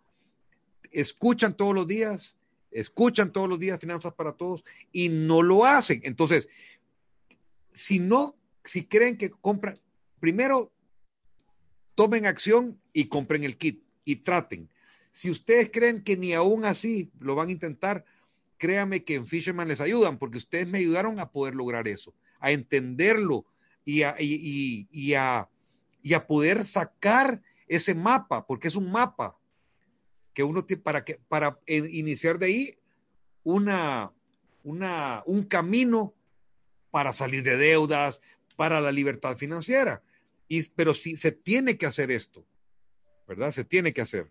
[0.91, 2.35] escuchan todos los días,
[2.71, 6.01] escuchan todos los días finanzas para todos y no lo hacen.
[6.03, 6.49] Entonces,
[7.71, 9.75] si no, si creen que compran,
[10.19, 10.71] primero
[11.95, 14.69] tomen acción y compren el kit y traten.
[15.11, 18.05] Si ustedes creen que ni aún así lo van a intentar,
[18.57, 22.51] créanme que en Fisherman les ayudan, porque ustedes me ayudaron a poder lograr eso, a
[22.51, 23.45] entenderlo
[23.83, 25.49] y a, y, a,
[26.27, 29.37] poder sacar ese mapa, porque es un mapa
[30.33, 32.77] que uno para, que, para iniciar de ahí
[33.43, 34.11] una,
[34.63, 36.13] una, un camino
[36.89, 38.21] para salir de deudas,
[38.55, 40.03] para la libertad financiera
[40.75, 42.45] pero sí se tiene que hacer esto,
[43.27, 43.51] ¿verdad?
[43.51, 44.29] Se tiene que hacer.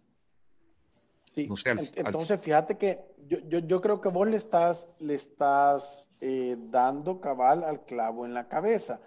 [1.34, 1.48] Sí.
[1.94, 7.84] entonces, fíjate que yo, creo que vos le estás, le estás eh, dando cabal al
[7.84, 9.00] clavo en la cabeza.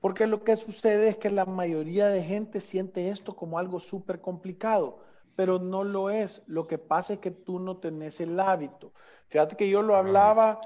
[0.00, 4.20] Porque lo que sucede es que la mayoría de gente siente esto como algo súper
[4.20, 5.04] complicado,
[5.36, 6.42] pero no lo es.
[6.46, 8.92] Lo que pasa es que tú no tenés el hábito.
[9.26, 10.60] Fíjate que yo lo hablaba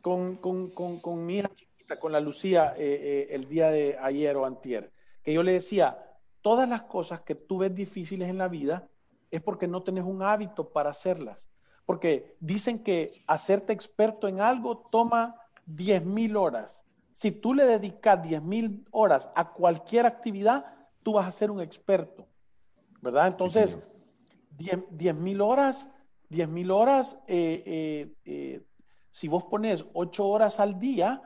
[0.00, 4.46] con, con, mi hija chiquita, con la Lucía, eh, eh, el día de ayer o
[4.46, 4.91] antier
[5.22, 5.98] que yo le decía,
[6.40, 8.88] todas las cosas que tú ves difíciles en la vida
[9.30, 11.48] es porque no tenés un hábito para hacerlas.
[11.86, 16.84] Porque dicen que hacerte experto en algo toma 10 mil horas.
[17.12, 20.66] Si tú le dedicas 10 mil horas a cualquier actividad,
[21.02, 22.26] tú vas a ser un experto.
[23.00, 23.28] ¿Verdad?
[23.28, 23.78] Entonces,
[24.50, 25.88] 10 mil horas,
[26.28, 28.64] 10 mil horas, eh, eh, eh,
[29.10, 31.22] si vos pones 8 horas al día,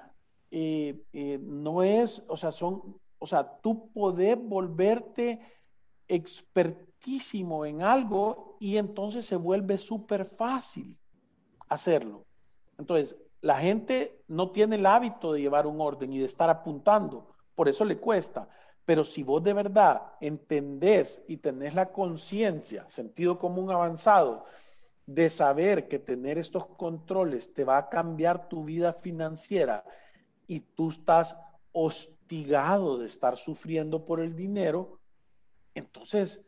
[1.40, 5.40] no es, o sea, son o sea, tú podés volverte
[6.06, 10.96] expertísimo en algo y entonces se vuelve súper fácil
[11.68, 12.24] hacerlo.
[12.78, 17.34] Entonces, la gente no tiene el hábito de llevar un orden y de estar apuntando,
[17.56, 18.48] por eso le cuesta.
[18.84, 24.44] Pero si vos de verdad entendés y tenés la conciencia, sentido común avanzado,
[25.04, 29.84] de saber que tener estos controles te va a cambiar tu vida financiera
[30.46, 31.36] y tú estás
[31.78, 34.98] hostigado de estar sufriendo por el dinero,
[35.74, 36.40] entonces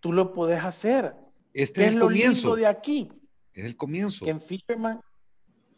[0.00, 1.16] tú lo puedes hacer.
[1.54, 2.48] Este ¿Qué es es el lo comienzo.
[2.48, 3.10] lindo de aquí?
[3.54, 4.24] Es el comienzo.
[4.26, 5.00] Que en Fisherman,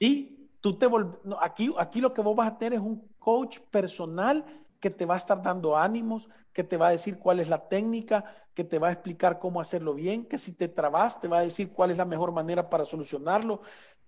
[0.00, 3.08] sí, tú te vol- no, aquí, aquí lo que vos vas a tener es un
[3.18, 4.44] coach personal
[4.80, 7.68] que te va a estar dando ánimos, que te va a decir cuál es la
[7.68, 11.38] técnica, que te va a explicar cómo hacerlo bien, que si te trabas, te va
[11.38, 13.60] a decir cuál es la mejor manera para solucionarlo.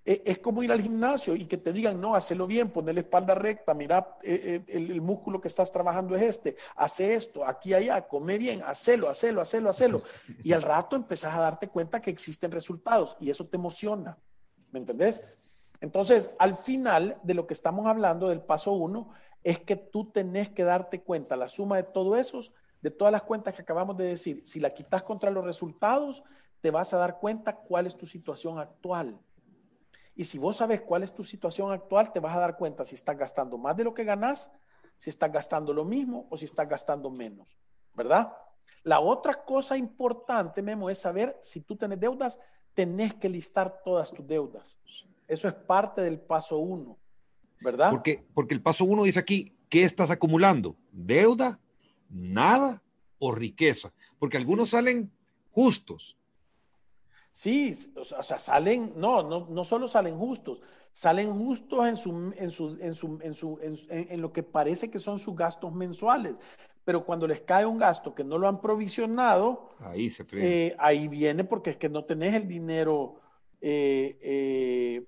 [0.08, 3.02] E- Es como ir al gimnasio y que te digan, no, hacelo bien, poner la
[3.02, 7.44] espalda recta, mira, eh, eh, el, el músculo que estás trabajando es este, hace esto,
[7.46, 10.02] aquí, allá, come bien, hacelo, hacelo, hacelo, hacelo.
[10.42, 14.16] Y al rato empezás a darte cuenta que existen resultados y eso te emociona.
[14.72, 15.20] ¿Me entendés?
[15.82, 19.10] Entonces, al final de lo que estamos hablando del paso uno,
[19.44, 23.24] es que tú tenés que darte cuenta, la suma de todo esos, de todas las
[23.24, 26.24] cuentas que acabamos de decir, si la quitas contra los resultados,
[26.62, 29.20] te vas a dar cuenta cuál es tu situación actual.
[30.18, 32.96] Y si vos sabes cuál es tu situación actual, te vas a dar cuenta si
[32.96, 34.50] estás gastando más de lo que ganás,
[34.96, 37.56] si estás gastando lo mismo o si estás gastando menos,
[37.94, 38.32] ¿verdad?
[38.82, 42.40] La otra cosa importante, Memo, es saber si tú tienes deudas,
[42.74, 44.76] tenés que listar todas tus deudas.
[45.28, 46.98] Eso es parte del paso uno,
[47.60, 47.92] ¿verdad?
[47.92, 50.74] Porque, porque el paso uno dice aquí, ¿qué estás acumulando?
[50.90, 51.60] ¿Deuda?
[52.08, 52.82] ¿Nada?
[53.20, 53.92] ¿O riqueza?
[54.18, 55.12] Porque algunos salen
[55.52, 56.17] justos.
[57.38, 60.60] Sí, o sea, salen, no, no, no solo salen justos,
[60.92, 63.78] salen justos en, su, en, su, en, su, en, su, en,
[64.10, 66.34] en- lo que parece que son sus gastos mensuales.
[66.84, 71.06] Pero cuando les cae un gasto que no lo han provisionado, Ahí se eh, ahí
[71.06, 73.20] viene porque es que no tenés el dinero,
[73.60, 75.04] eh, eh,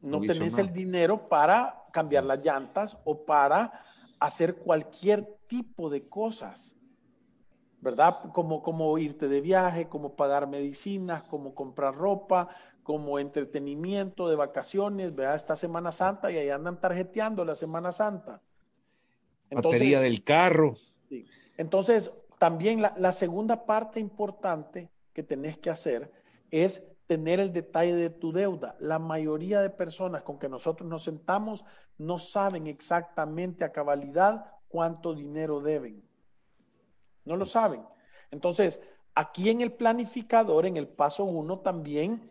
[0.00, 3.84] no tenés el dinero para cambiar las llantas o para
[4.18, 6.74] hacer cualquier tipo de cosas.
[7.80, 8.32] ¿Verdad?
[8.32, 12.48] Como, como irte de viaje, como pagar medicinas, como comprar ropa,
[12.82, 15.36] como entretenimiento de vacaciones, ¿verdad?
[15.36, 18.42] Esta Semana Santa y ahí andan tarjeteando la Semana Santa.
[19.50, 20.76] Batería del carro.
[21.08, 21.26] Sí.
[21.56, 26.12] Entonces, también la, la segunda parte importante que tenés que hacer
[26.50, 28.76] es tener el detalle de tu deuda.
[28.78, 31.64] La mayoría de personas con que nosotros nos sentamos
[31.98, 36.05] no saben exactamente a cabalidad cuánto dinero deben.
[37.26, 37.82] No lo saben.
[38.30, 38.80] Entonces,
[39.14, 42.22] aquí en el planificador, en el paso uno, también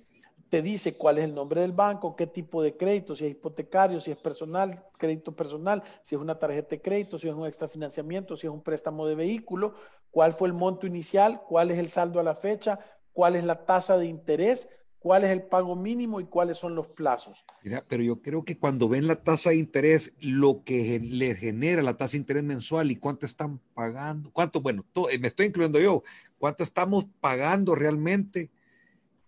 [0.50, 4.00] te dice cuál es el nombre del banco, qué tipo de crédito, si es hipotecario,
[4.00, 8.38] si es personal, crédito personal, si es una tarjeta de crédito, si es un extrafinanciamiento,
[8.38, 9.74] si es un préstamo de vehículo,
[10.12, 12.80] cuál fue el monto inicial, cuál es el saldo a la fecha,
[13.12, 16.88] cuál es la tasa de interés, cuál es el pago mínimo y cuáles son los
[16.88, 17.46] plazos.
[17.64, 21.82] Mira, pero yo creo que cuando ven la tasa de interés, lo que les genera
[21.82, 25.48] la tasa de interés mensual y cuánto están pagando, cuánto, bueno, to- eh, me estoy
[25.48, 26.04] incluyendo yo,
[26.38, 28.50] cuánto estamos pagando realmente,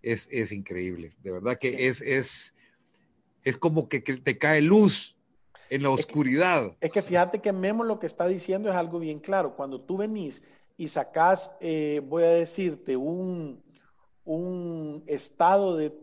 [0.01, 1.15] es, es increíble.
[1.21, 2.53] De verdad que es, es,
[3.43, 5.17] es como que, que te cae luz
[5.69, 6.77] en la oscuridad.
[6.79, 9.55] Es que fíjate que Memo lo que está diciendo es algo bien claro.
[9.55, 10.43] Cuando tú venís
[10.77, 13.61] y sacás, eh, voy a decirte, un,
[14.27, 15.97] un estado de,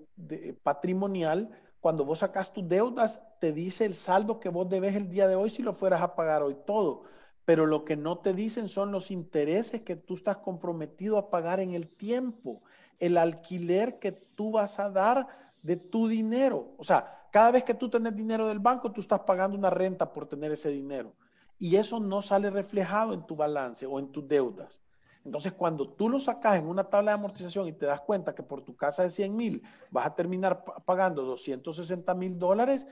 [0.63, 5.29] patrimonial, cuando vos sacás tus deudas, te dice el saldo que vos debes el día
[5.29, 7.03] de hoy si lo fueras a pagar hoy todo.
[7.45, 11.61] Pero lo que no te dicen son los intereses que tú estás comprometido a pagar
[11.61, 12.63] en el tiempo,
[12.99, 15.29] el alquiler que tú vas a dar
[15.63, 16.75] de tu dinero.
[16.79, 20.11] O sea, cada vez que tú tenés dinero del banco, tú estás pagando una renta
[20.11, 21.13] por tener ese dinero.
[21.59, 24.84] Y eso no sale reflejado en tu balance o en tus deudas.
[25.25, 28.43] Entonces, cuando tú lo sacas en una tabla de amortización y te das cuenta que
[28.43, 32.87] por tu casa de 100 mil vas a terminar pa- pagando 260 mil dólares,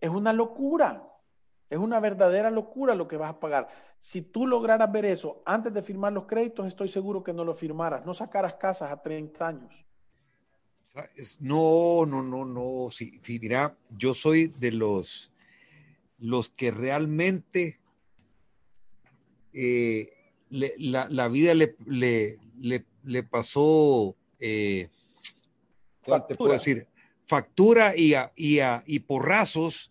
[0.00, 1.04] es una locura.
[1.68, 3.68] Es una verdadera locura lo que vas a pagar.
[3.98, 7.52] Si tú lograras ver eso antes de firmar los créditos, estoy seguro que no lo
[7.52, 8.06] firmaras.
[8.06, 9.84] No sacaras casas a 30 años.
[11.40, 12.90] No, no, no, no.
[12.90, 15.30] Sí, sí, mira, yo soy de los,
[16.18, 17.78] los que realmente
[19.52, 20.10] eh,
[20.50, 24.88] le- la, la vida le, le, le, le pasó, eh,
[26.04, 26.58] ¿cuál te puedo Factura.
[26.58, 26.86] decir?
[27.26, 29.90] Factura y, a- y, a- y porrazos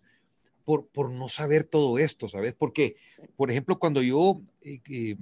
[0.64, 2.52] por, por no saber todo esto, ¿sabes?
[2.52, 2.96] Porque,
[3.36, 5.16] por ejemplo, cuando yo eh,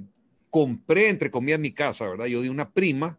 [0.51, 2.27] compré, entre comillas, mi casa, ¿verdad?
[2.27, 3.19] Yo di una prima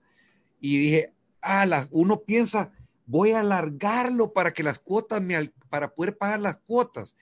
[0.60, 2.71] y dije, ah, la- uno piensa,
[3.06, 7.15] voy a alargarlo para que las cuotas me, para poder pagar las cuotas,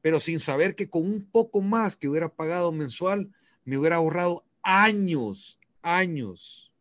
[0.00, 3.30] pero sin saber que con un poco más que hubiera pagado mensual,
[3.64, 6.72] me hubiera ahorrado años, años.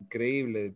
[0.00, 0.72] Increíble.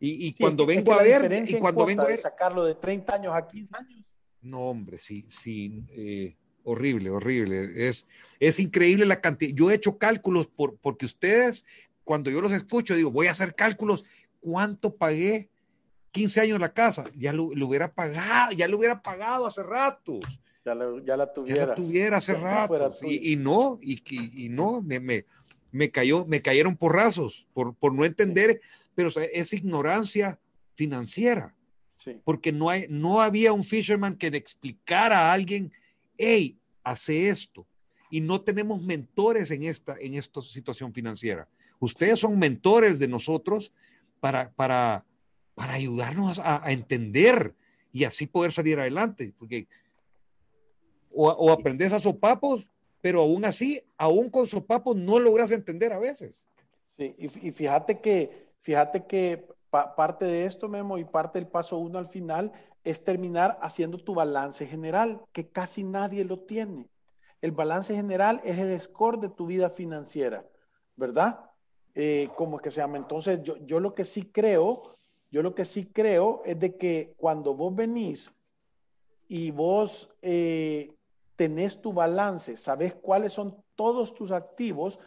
[0.00, 3.14] y, y Sí, cuando vengo a ver, y cuando vengo a ver, sacarlo de 30
[3.14, 4.04] años a 15 años.
[4.40, 7.88] no, hombre, sí, sí, eh, horrible, horrible.
[7.88, 8.06] Es,
[8.40, 9.54] es increíble la cantidad.
[9.54, 11.64] Yo he hecho cálculos por, porque ustedes,
[12.04, 14.04] cuando yo los escucho, digo, voy a hacer cálculos,
[14.40, 15.48] ¿cuánto pagué?
[16.12, 20.20] 15 años la casa, ya lo, lo hubiera pagado, ya lo hubiera pagado hace rato.
[20.64, 21.68] Ya, la- ya la Ya tuvieras.
[21.68, 22.96] la tuviera hace Ya rato.
[23.02, 25.24] Y, y no, y, y- y no, me, me,
[25.72, 28.60] me cayó, me cayeron porrazos por, por no entender,
[28.94, 30.38] pero es ignorancia
[30.74, 31.54] financiera.
[32.24, 35.72] Porque no, hay, no había un fisherman que le explicara a alguien,
[36.18, 37.66] hey, hace esto.
[38.10, 41.48] Y no tenemos mentores en esta, en esta situación financiera.
[41.78, 43.72] Ustedes son mentores de nosotros
[44.20, 45.04] para, para,
[45.54, 47.54] para ayudarnos a, entender
[47.92, 49.32] y así poder salir adelante.
[49.38, 49.68] Porque
[51.14, 52.64] o, aprendes a sopapos,
[53.00, 56.46] pero aún así, aún con sopapos no logras entender a veces.
[56.96, 61.78] Sí, y, y fíjate que, fíjate que parte de esto, Memo, y parte del paso
[61.78, 62.52] uno al final
[62.84, 66.88] es terminar haciendo tu balance general, que casi nadie lo tiene.
[67.40, 70.44] El balance general es el score de tu vida financiera,
[70.96, 71.50] ¿verdad?
[71.94, 72.98] Eh, como es que se llama.
[72.98, 74.82] Entonces, yo, yo lo que sí creo,
[75.30, 78.32] yo lo que sí creo es de que cuando vos venís
[79.28, 80.94] y vos eh,
[81.42, 85.00] tenés tu balance, sabes cuáles son todos tus activos,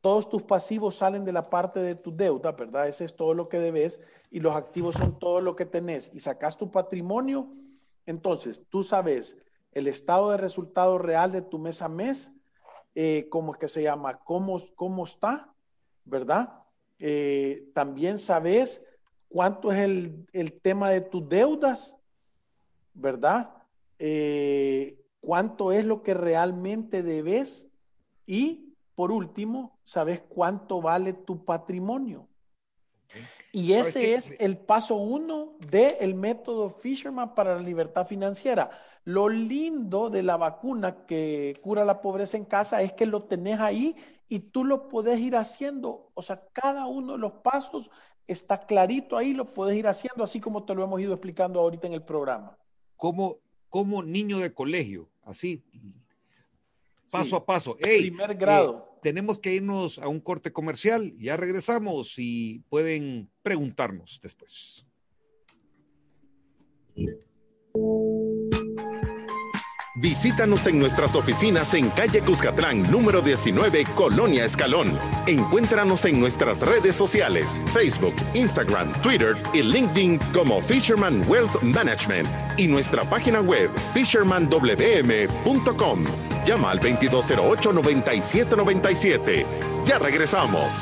[0.00, 2.88] todos tus pasivos salen de la parte de tu deuda, ¿verdad?
[2.88, 4.00] Ese es todo lo que debes
[4.32, 7.52] y los activos son todo lo que tenés y sacas tu patrimonio,
[8.04, 9.36] entonces tú sabes
[9.70, 12.32] el estado de resultado real de tu mes a mes,
[12.96, 14.18] eh, ¿cómo es que se llama?
[14.24, 15.54] ¿Cómo, cómo está?
[16.04, 16.64] ¿Verdad?
[16.98, 18.84] Eh, también sabes
[19.28, 21.96] cuánto es el, tema de tus deudas,
[22.92, 23.54] ¿verdad?
[24.00, 27.66] Eh, ¿Cuánto es lo que realmente debes?
[28.26, 32.28] Y por último, sabes cuánto vale tu patrimonio.
[33.50, 38.70] Y ese es el paso uno del método Fisherman para la libertad financiera.
[39.02, 43.58] Lo lindo de la vacuna que cura la pobreza en casa es que lo tenés
[43.58, 43.96] ahí
[44.28, 46.12] y tú lo puedes ir haciendo.
[46.14, 47.90] O sea, cada uno de los pasos
[48.28, 51.88] está clarito ahí, lo puedes ir haciendo así como te lo hemos ido explicando ahorita
[51.88, 52.56] en el programa.
[52.94, 55.62] Como, como niño de colegio, así,
[57.10, 57.76] paso a paso.
[57.76, 58.78] primer grado.
[58.78, 61.14] Eh, tenemos que irnos a un corte comercial.
[61.18, 64.86] Ya regresamos y pueden preguntarnos después.
[69.98, 74.98] Visítanos en nuestras oficinas en calle Cuscatlán, número 19, Colonia Escalón.
[75.26, 82.68] Encuéntranos en nuestras redes sociales, Facebook, Instagram, Twitter y LinkedIn como Fisherman Wealth Management y
[82.68, 86.04] nuestra página web fishermanwm.com.
[86.44, 89.44] Llama al 2208-9797.
[89.86, 90.72] Ya regresamos.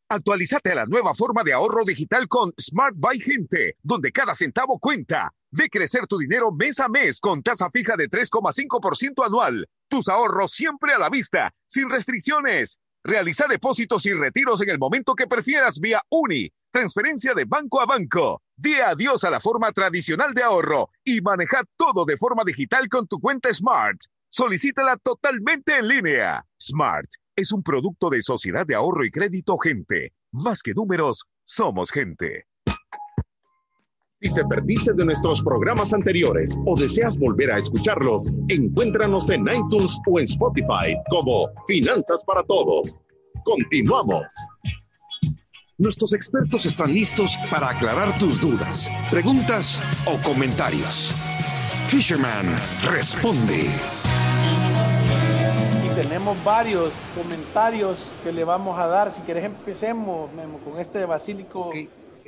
[0.09, 4.81] Actualízate a la nueva forma de ahorro digital con Smart Buy Gente, donde cada centavo
[4.81, 5.33] cuenta.
[5.53, 9.69] Ve crecer tu dinero mes a mes con tasa fija de 3,5% anual.
[9.89, 12.81] Tus ahorros siempre a la vista, sin restricciones.
[13.03, 17.87] Realiza depósitos y retiros en el momento que prefieras vía UNI, transferencia de banco a
[17.87, 18.43] banco.
[18.57, 23.07] Di adiós a la forma tradicional de ahorro y maneja todo de forma digital con
[23.07, 23.99] tu cuenta Smart.
[24.29, 26.45] Solicítala totalmente en línea.
[26.61, 30.13] Smart es un producto de Sociedad de Ahorro y Crédito Gente.
[30.33, 32.47] Más que números, somos gente.
[34.23, 39.99] Si te perdiste de nuestros programas anteriores o deseas volver a escucharlos, encuéntranos en iTunes
[40.07, 43.01] o en Spotify como Finanzas para Todos.
[43.45, 44.27] Continuamos.
[45.79, 51.15] Nuestros expertos están listos para aclarar tus dudas, preguntas o comentarios.
[51.87, 52.45] Fisherman
[52.93, 53.71] responde.
[55.83, 59.11] Y tenemos varios comentarios que le vamos a dar.
[59.11, 60.29] Si quieres empecemos
[60.63, 61.73] con este de Basílico.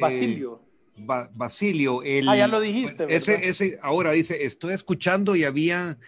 [0.01, 0.59] Basilio.
[0.65, 2.03] Eh, Basilio.
[2.03, 3.07] El, ah, ya lo dijiste.
[3.09, 5.99] Ese, ese, ahora dice, estoy escuchando y había,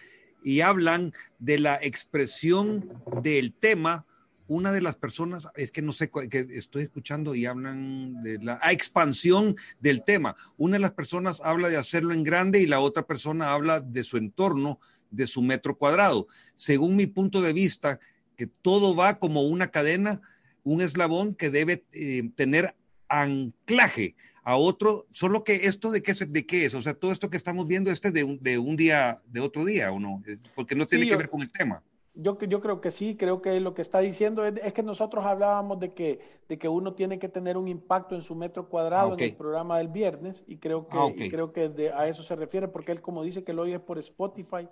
[0.43, 2.89] y hablan de la expresión
[3.21, 4.05] del tema.
[4.47, 8.59] Una de las personas, es que no sé, que estoy escuchando y hablan de la
[8.71, 10.35] expansión del tema.
[10.57, 14.03] Una de las personas habla de hacerlo en grande y la otra persona habla de
[14.03, 14.79] su entorno,
[15.09, 16.27] de su metro cuadrado.
[16.55, 17.99] Según mi punto de vista,
[18.37, 20.21] que todo va como una cadena,
[20.63, 22.75] un eslabón que debe eh, tener
[23.07, 24.15] anclaje
[24.45, 27.35] a otro, solo que esto de qué, de qué es, o sea, todo esto que
[27.35, 30.21] estamos viendo este de un, de un día, de otro día, ¿o no?
[30.27, 31.81] Eh, porque no tiene que ver con el tema.
[32.13, 35.79] Yo, yo creo que sí, creo que lo que está diciendo es, que nosotros hablábamos
[35.79, 39.15] de que, de que uno tiene que tener un impacto en su metro cuadrado ah,
[39.15, 42.67] en el programa del viernes y creo que, ah, creo que a eso se refiere
[42.67, 44.69] porque él como dice que lo oye por Spotify,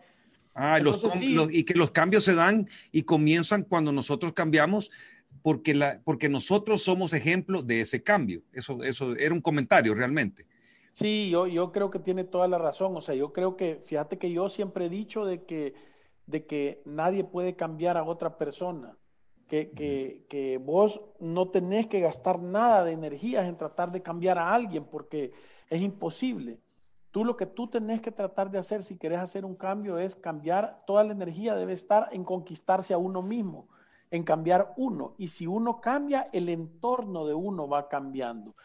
[0.55, 1.33] Ah, los, Entonces, com- sí.
[1.33, 4.91] los- y que los cambios se dan y comienzan cuando nosotros cambiamos
[5.43, 8.41] porque, la, porque nosotros somos ejemplo de ese cambio.
[8.53, 10.47] Eso, eso era un comentario realmente.
[10.93, 12.95] Sí, yo, yo creo que tiene toda la razón.
[12.95, 15.75] O sea, yo creo que, fíjate que yo siempre he dicho de que,
[16.25, 18.97] de que nadie puede cambiar a otra persona.
[19.47, 24.39] Que, que, que vos no tenés que gastar nada de energías en tratar de cambiar
[24.39, 25.31] a alguien porque
[25.69, 26.59] es imposible.
[27.11, 30.15] Tú lo que tú tenés que tratar de hacer si querés hacer un cambio es
[30.15, 33.67] cambiar, toda la energía debe estar en conquistarse a uno mismo,
[34.13, 35.15] en cambiar uno.
[35.17, 38.55] Y si uno cambia, el entorno de uno va cambiando.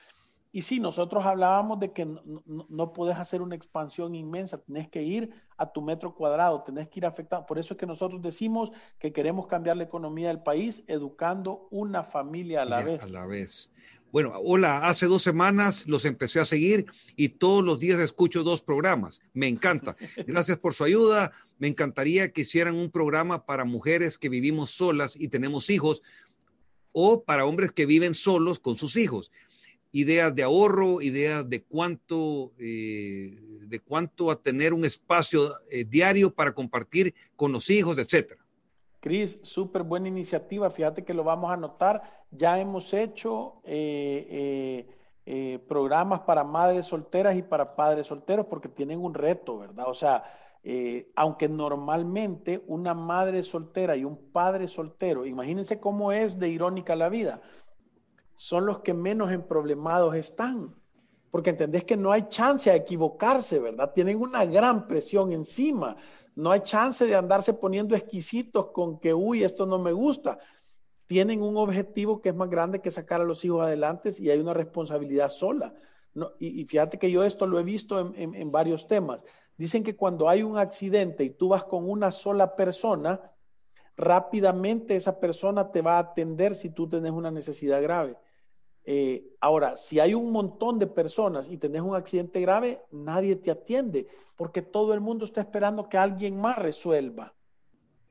[0.52, 4.88] Y sí, nosotros hablábamos de que no, no, no podés hacer una expansión inmensa, tenés
[4.88, 7.46] que ir a tu metro cuadrado, tenés que ir afectando.
[7.46, 12.04] Por eso es que nosotros decimos que queremos cambiar la economía del país educando una
[12.04, 13.02] familia a la vez.
[13.02, 13.70] A la vez.
[14.10, 18.62] Bueno, hola, hace dos semanas los empecé a seguir y todos los días escucho dos
[18.62, 19.20] programas.
[19.34, 19.96] Me encanta.
[20.26, 21.32] Gracias por su ayuda.
[21.58, 26.02] Me encantaría que hicieran un programa para mujeres que vivimos solas y tenemos hijos
[26.92, 29.30] o para hombres que viven solos con sus hijos.
[29.92, 36.32] Ideas de ahorro, ideas de cuánto, eh, de cuánto a tener un espacio eh, diario
[36.32, 38.42] para compartir con los hijos, etcétera.
[39.00, 40.70] Cris, súper buena iniciativa.
[40.70, 42.17] Fíjate que lo vamos a anotar.
[42.30, 48.68] Ya hemos hecho eh, eh, eh, programas para madres solteras y para padres solteros porque
[48.68, 49.86] tienen un reto, ¿verdad?
[49.88, 50.24] O sea,
[51.14, 57.08] aunque normalmente una madre soltera y un padre soltero, imagínense cómo es de irónica la
[57.08, 57.40] vida,
[58.34, 60.74] son los que menos emproblemados están.
[61.30, 63.92] Porque entendés que no hay chance a equivocarse, ¿verdad?
[63.92, 65.96] Tienen una gran presión encima.
[66.34, 70.38] No hay chance de andarse poniendo exquisitos con que, uy, esto no me gusta.
[71.08, 74.38] Tienen un objetivo que es más grande que sacar a los hijos adelante y hay
[74.38, 75.74] una responsabilidad sola.
[76.14, 79.24] No, y, y, fíjate que yo esto lo he visto en, en, en varios temas.
[79.56, 83.20] Dicen que cuando hay un accidente y tú vas con una sola persona,
[83.96, 88.16] rápidamente esa persona te va a atender si tú tienes una necesidad grave.
[88.90, 93.50] Eh, ahora, si hay un montón de personas y tenés un accidente grave, nadie te
[93.50, 97.34] atiende porque todo el mundo está esperando que alguien más resuelva,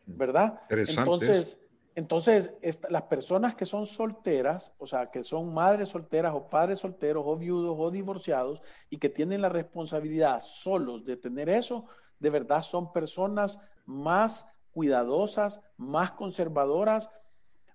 [0.06, 0.62] ¿verdad?
[0.70, 1.58] Entonces,
[1.98, 6.78] entonces esta, las personas que son solteras, o sea, que son madres solteras o padres
[6.78, 11.86] solteros o viudos o divorciados y que tienen la responsabilidad solos de tener eso,
[12.20, 17.10] de verdad son personas más cuidadosas, más conservadoras,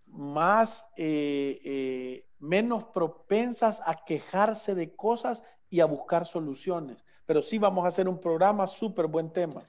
[0.06, 7.04] más eh, eh, menos propensas a quejarse de cosas y a buscar soluciones.
[7.26, 9.64] Pero sí vamos a hacer un programa, súper buen tema.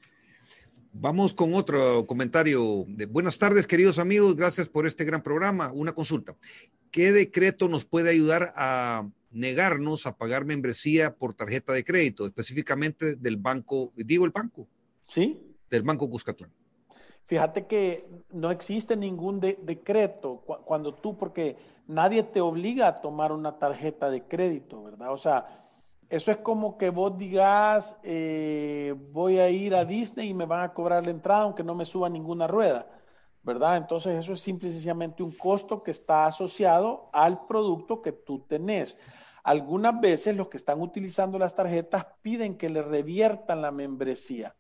[0.96, 2.86] Vamos con otro comentario.
[3.10, 4.36] Buenas tardes, queridos amigos.
[4.36, 5.72] Gracias por este gran programa.
[5.74, 6.36] Una consulta.
[6.91, 13.16] ¿Qué decreto nos puede ayudar a negarnos a pagar membresía por tarjeta de crédito, específicamente
[13.16, 14.68] del banco, digo el banco?
[15.08, 15.41] Sí.
[15.72, 16.52] Del Banco Cuscatlán.
[17.24, 23.02] Fíjate que no existe ningún de decreto cu cuando tú, porque nadie te obliga a
[23.02, 25.12] tomar una tarjeta de crédito, ¿verdad?
[25.12, 25.66] O sea,
[26.14, 30.61] eso es como que vos digas, eh, voy a ir a Disney y me van
[30.61, 32.86] a cobrar la entrada aunque no me suba ninguna rueda,
[33.41, 33.78] ¿verdad?
[33.78, 38.45] Entonces eso es simple y sencillamente un costo que está asociado al producto que tú
[38.45, 38.95] tenés.
[39.43, 44.55] Algunas veces los que están utilizando las tarjetas piden que le reviertan la membresía,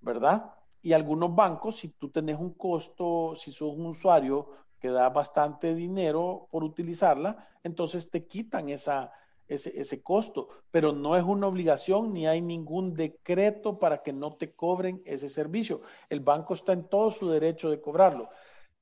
[0.00, 0.54] ¿verdad?
[0.82, 4.48] Y algunos bancos, si tú tenés un costo, si sos un usuario
[4.80, 9.12] que da bastante dinero por utilizarla, entonces te quitan esa,
[9.48, 14.34] ese, ese, costo, pero no es una obligación ni hay ningún decreto para que no
[14.34, 15.80] te cobren ese servicio.
[16.10, 18.28] El banco está en todo su derecho de cobrarlo.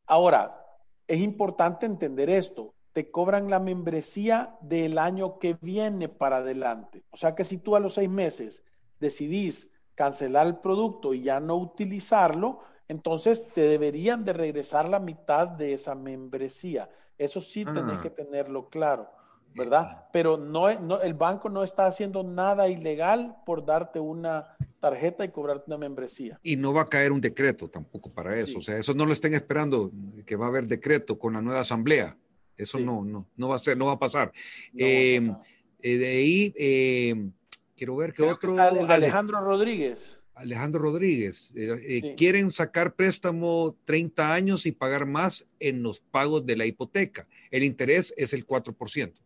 [0.07, 0.65] Ahora,
[1.07, 2.75] es importante entender esto.
[2.93, 7.05] Te cobran la membresía del año que viene para adelante.
[7.11, 8.65] O sea que si tú a los seis meses
[9.01, 15.49] decidís cancelar el producto y ya no utilizarlo, entonces te deberían de regresar la mitad
[15.49, 16.89] de esa membresía.
[17.19, 18.01] Eso sí tenés Ah.
[18.03, 19.09] que tenerlo claro,
[19.55, 20.07] ¿verdad?
[20.13, 25.31] Pero no, no, el banco no está haciendo nada ilegal por darte una tarjeta y
[25.31, 26.39] cobrarte una membresía.
[26.43, 28.53] Y no va a caer un decreto tampoco para eso.
[28.53, 28.57] Sí.
[28.59, 29.91] O sea, eso no lo estén esperando
[30.27, 32.17] que va a haber decreto con la nueva asamblea.
[32.57, 32.85] Eso Sí.
[32.85, 34.33] no, no, no va a ser, no va a pasar.
[34.73, 35.47] No va a Eh, pasar.
[35.83, 37.31] eh, de ahí, eh,
[37.77, 38.61] quiero ver qué Creo que otro.
[38.63, 38.81] Ale-.
[38.93, 40.21] Alejandro Rodríguez.
[40.37, 42.15] Alejandro Rodríguez, Sí.
[42.17, 47.29] quieren sacar préstamo 30 años y pagar más en los pagos de la hipoteca.
[47.53, 49.21] El interés es el 4%.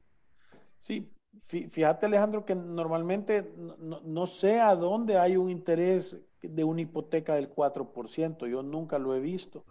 [0.78, 1.10] Sí,
[1.42, 6.64] fí- fíjate Alejandro que normalmente no, no- no sé a dónde hay un interés de
[6.64, 9.64] una hipoteca del 4%, yo nunca lo he visto,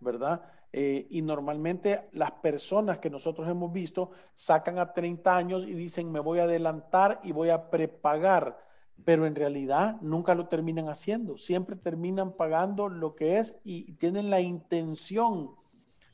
[0.00, 0.42] ¿verdad?
[0.72, 6.10] Eh, y normalmente las personas que nosotros hemos visto sacan a 30 años y dicen
[6.10, 8.58] me voy a adelantar y voy a prepagar
[9.04, 11.36] pero en realidad nunca lo terminan haciendo.
[11.36, 15.50] Siempre terminan pagando lo que es y tienen la intención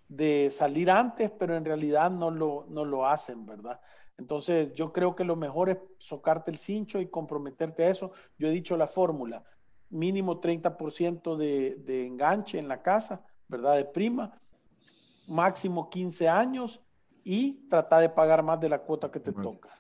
[0.09, 3.81] de salir antes, pero en realidad no lo, no lo hacen, ¿verdad?
[4.21, 8.13] Entonces yo creo que lo mejor es socarte el cincho y comprometerte a eso.
[8.39, 9.43] Yo he dicho la fórmula,
[9.89, 13.77] mínimo 30% de, de enganche en la casa, ¿verdad?
[13.77, 14.39] De prima,
[15.27, 16.83] máximo 15 años
[17.25, 19.71] y trata de pagar más de la cuota que te toca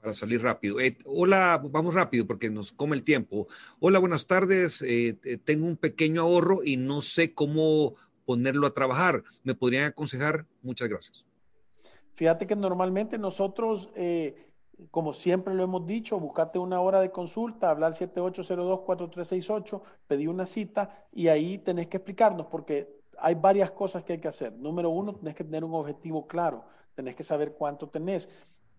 [0.00, 0.80] para salir rápido.
[0.80, 3.48] Eh, hola, vamos rápido porque nos come el tiempo.
[3.80, 4.80] Hola, buenas tardes.
[4.80, 9.24] Eh, tengo un pequeño ahorro y no sé cómo ponerlo a trabajar.
[9.42, 10.46] ¿Me podrían aconsejar?
[10.62, 11.26] Muchas gracias.
[12.14, 14.50] Fíjate que normalmente nosotros, eh,
[14.90, 21.06] como siempre lo hemos dicho, buscate una hora de consulta, hablar 7802-4368, pedí una cita
[21.12, 24.52] y ahí tenés que explicarnos porque hay varias cosas que hay que hacer.
[24.54, 28.28] Número uno, tenés que tener un objetivo claro, tenés que saber cuánto tenés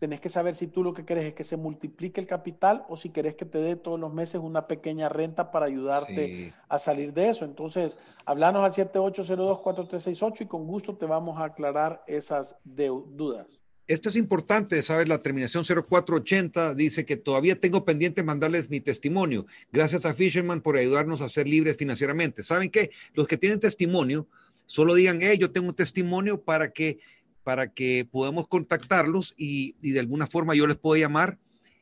[0.02, 2.97] tenés que saber si tú lo que quieres es que se multiplique el capital o
[2.97, 7.14] si querés que te dé todos los meses una pequeña renta para ayudarte a salir
[7.14, 7.45] de eso.
[7.45, 13.62] Entonces, hablanos al 7802-4368 y con gusto te vamos a aclarar esas dudas.
[13.88, 15.08] Esto es importante, ¿sabes?
[15.08, 19.45] La terminación 0480 dice que todavía tengo pendiente mandarles mi testimonio.
[19.72, 22.41] Gracias a Fisherman por ayudarnos a ser libres financieramente.
[22.41, 22.89] ¿Saben qué?
[23.14, 24.26] Los que tienen testimonio,
[24.66, 26.97] solo digan, hey, yo tengo un testimonio para que
[27.44, 31.38] para que podamos contactarlos y, de alguna forma yo les puedo llamar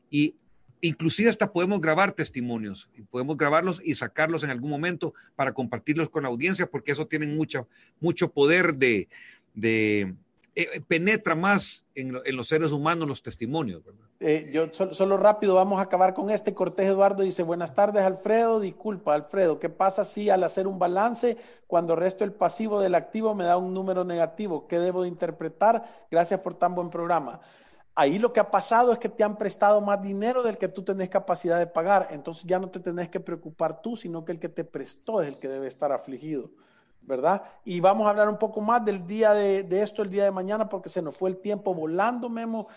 [0.09, 0.35] y
[0.81, 6.09] inclusive hasta podemos grabar testimonios y podemos grabarlos y sacarlos en algún momento para compartirlos
[6.09, 7.67] con la audiencia porque eso tiene mucho,
[7.99, 9.09] mucho poder de,
[9.53, 10.15] de
[10.55, 13.81] eh, penetra más en, los seres humanos los testimonios.
[14.19, 16.53] Eh, yo solo, rápido vamos a acabar con este.
[16.53, 21.37] Cortés Eduardo dice, buenas tardes Alfredo, disculpa Alfredo, ¿qué pasa si al hacer un balance,
[21.67, 24.67] cuando resto el pasivo del activo me da un número negativo?
[24.67, 26.07] ¿Qué debo de interpretar?
[26.11, 27.39] Gracias por tan buen programa.
[27.95, 30.83] Ahí lo que ha pasado es que te han prestado más dinero del que tú
[30.83, 34.39] tenés capacidad de pagar, entonces ya no te tenés que preocupar tú, sino que el
[34.39, 36.51] que te prestó es el que debe estar afligido.
[37.01, 37.43] ¿Verdad?
[37.65, 40.69] Y vamos a hablar un poco más del día de, esto el día de mañana
[40.69, 42.67] porque se nos fue el tiempo volando, Memo.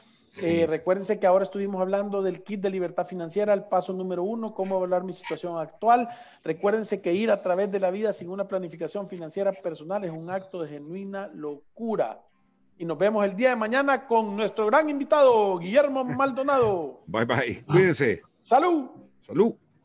[0.41, 4.55] Eh, recuérdense que ahora estuvimos hablando del kit de libertad financiera, el paso número uno,
[4.55, 6.09] cómo evaluar mi situación actual.
[6.43, 10.31] Recuérdense que ir a través de la vida sin una planificación financiera personal es un
[10.31, 12.23] acto de genuina locura.
[12.79, 17.03] Y nos vemos el día de mañana con nuestro gran invitado, Guillermo Maldonado.
[17.07, 17.65] Bye bye.
[17.67, 18.23] Cuídense.
[18.41, 18.89] Salud.
[19.21, 19.55] Salud.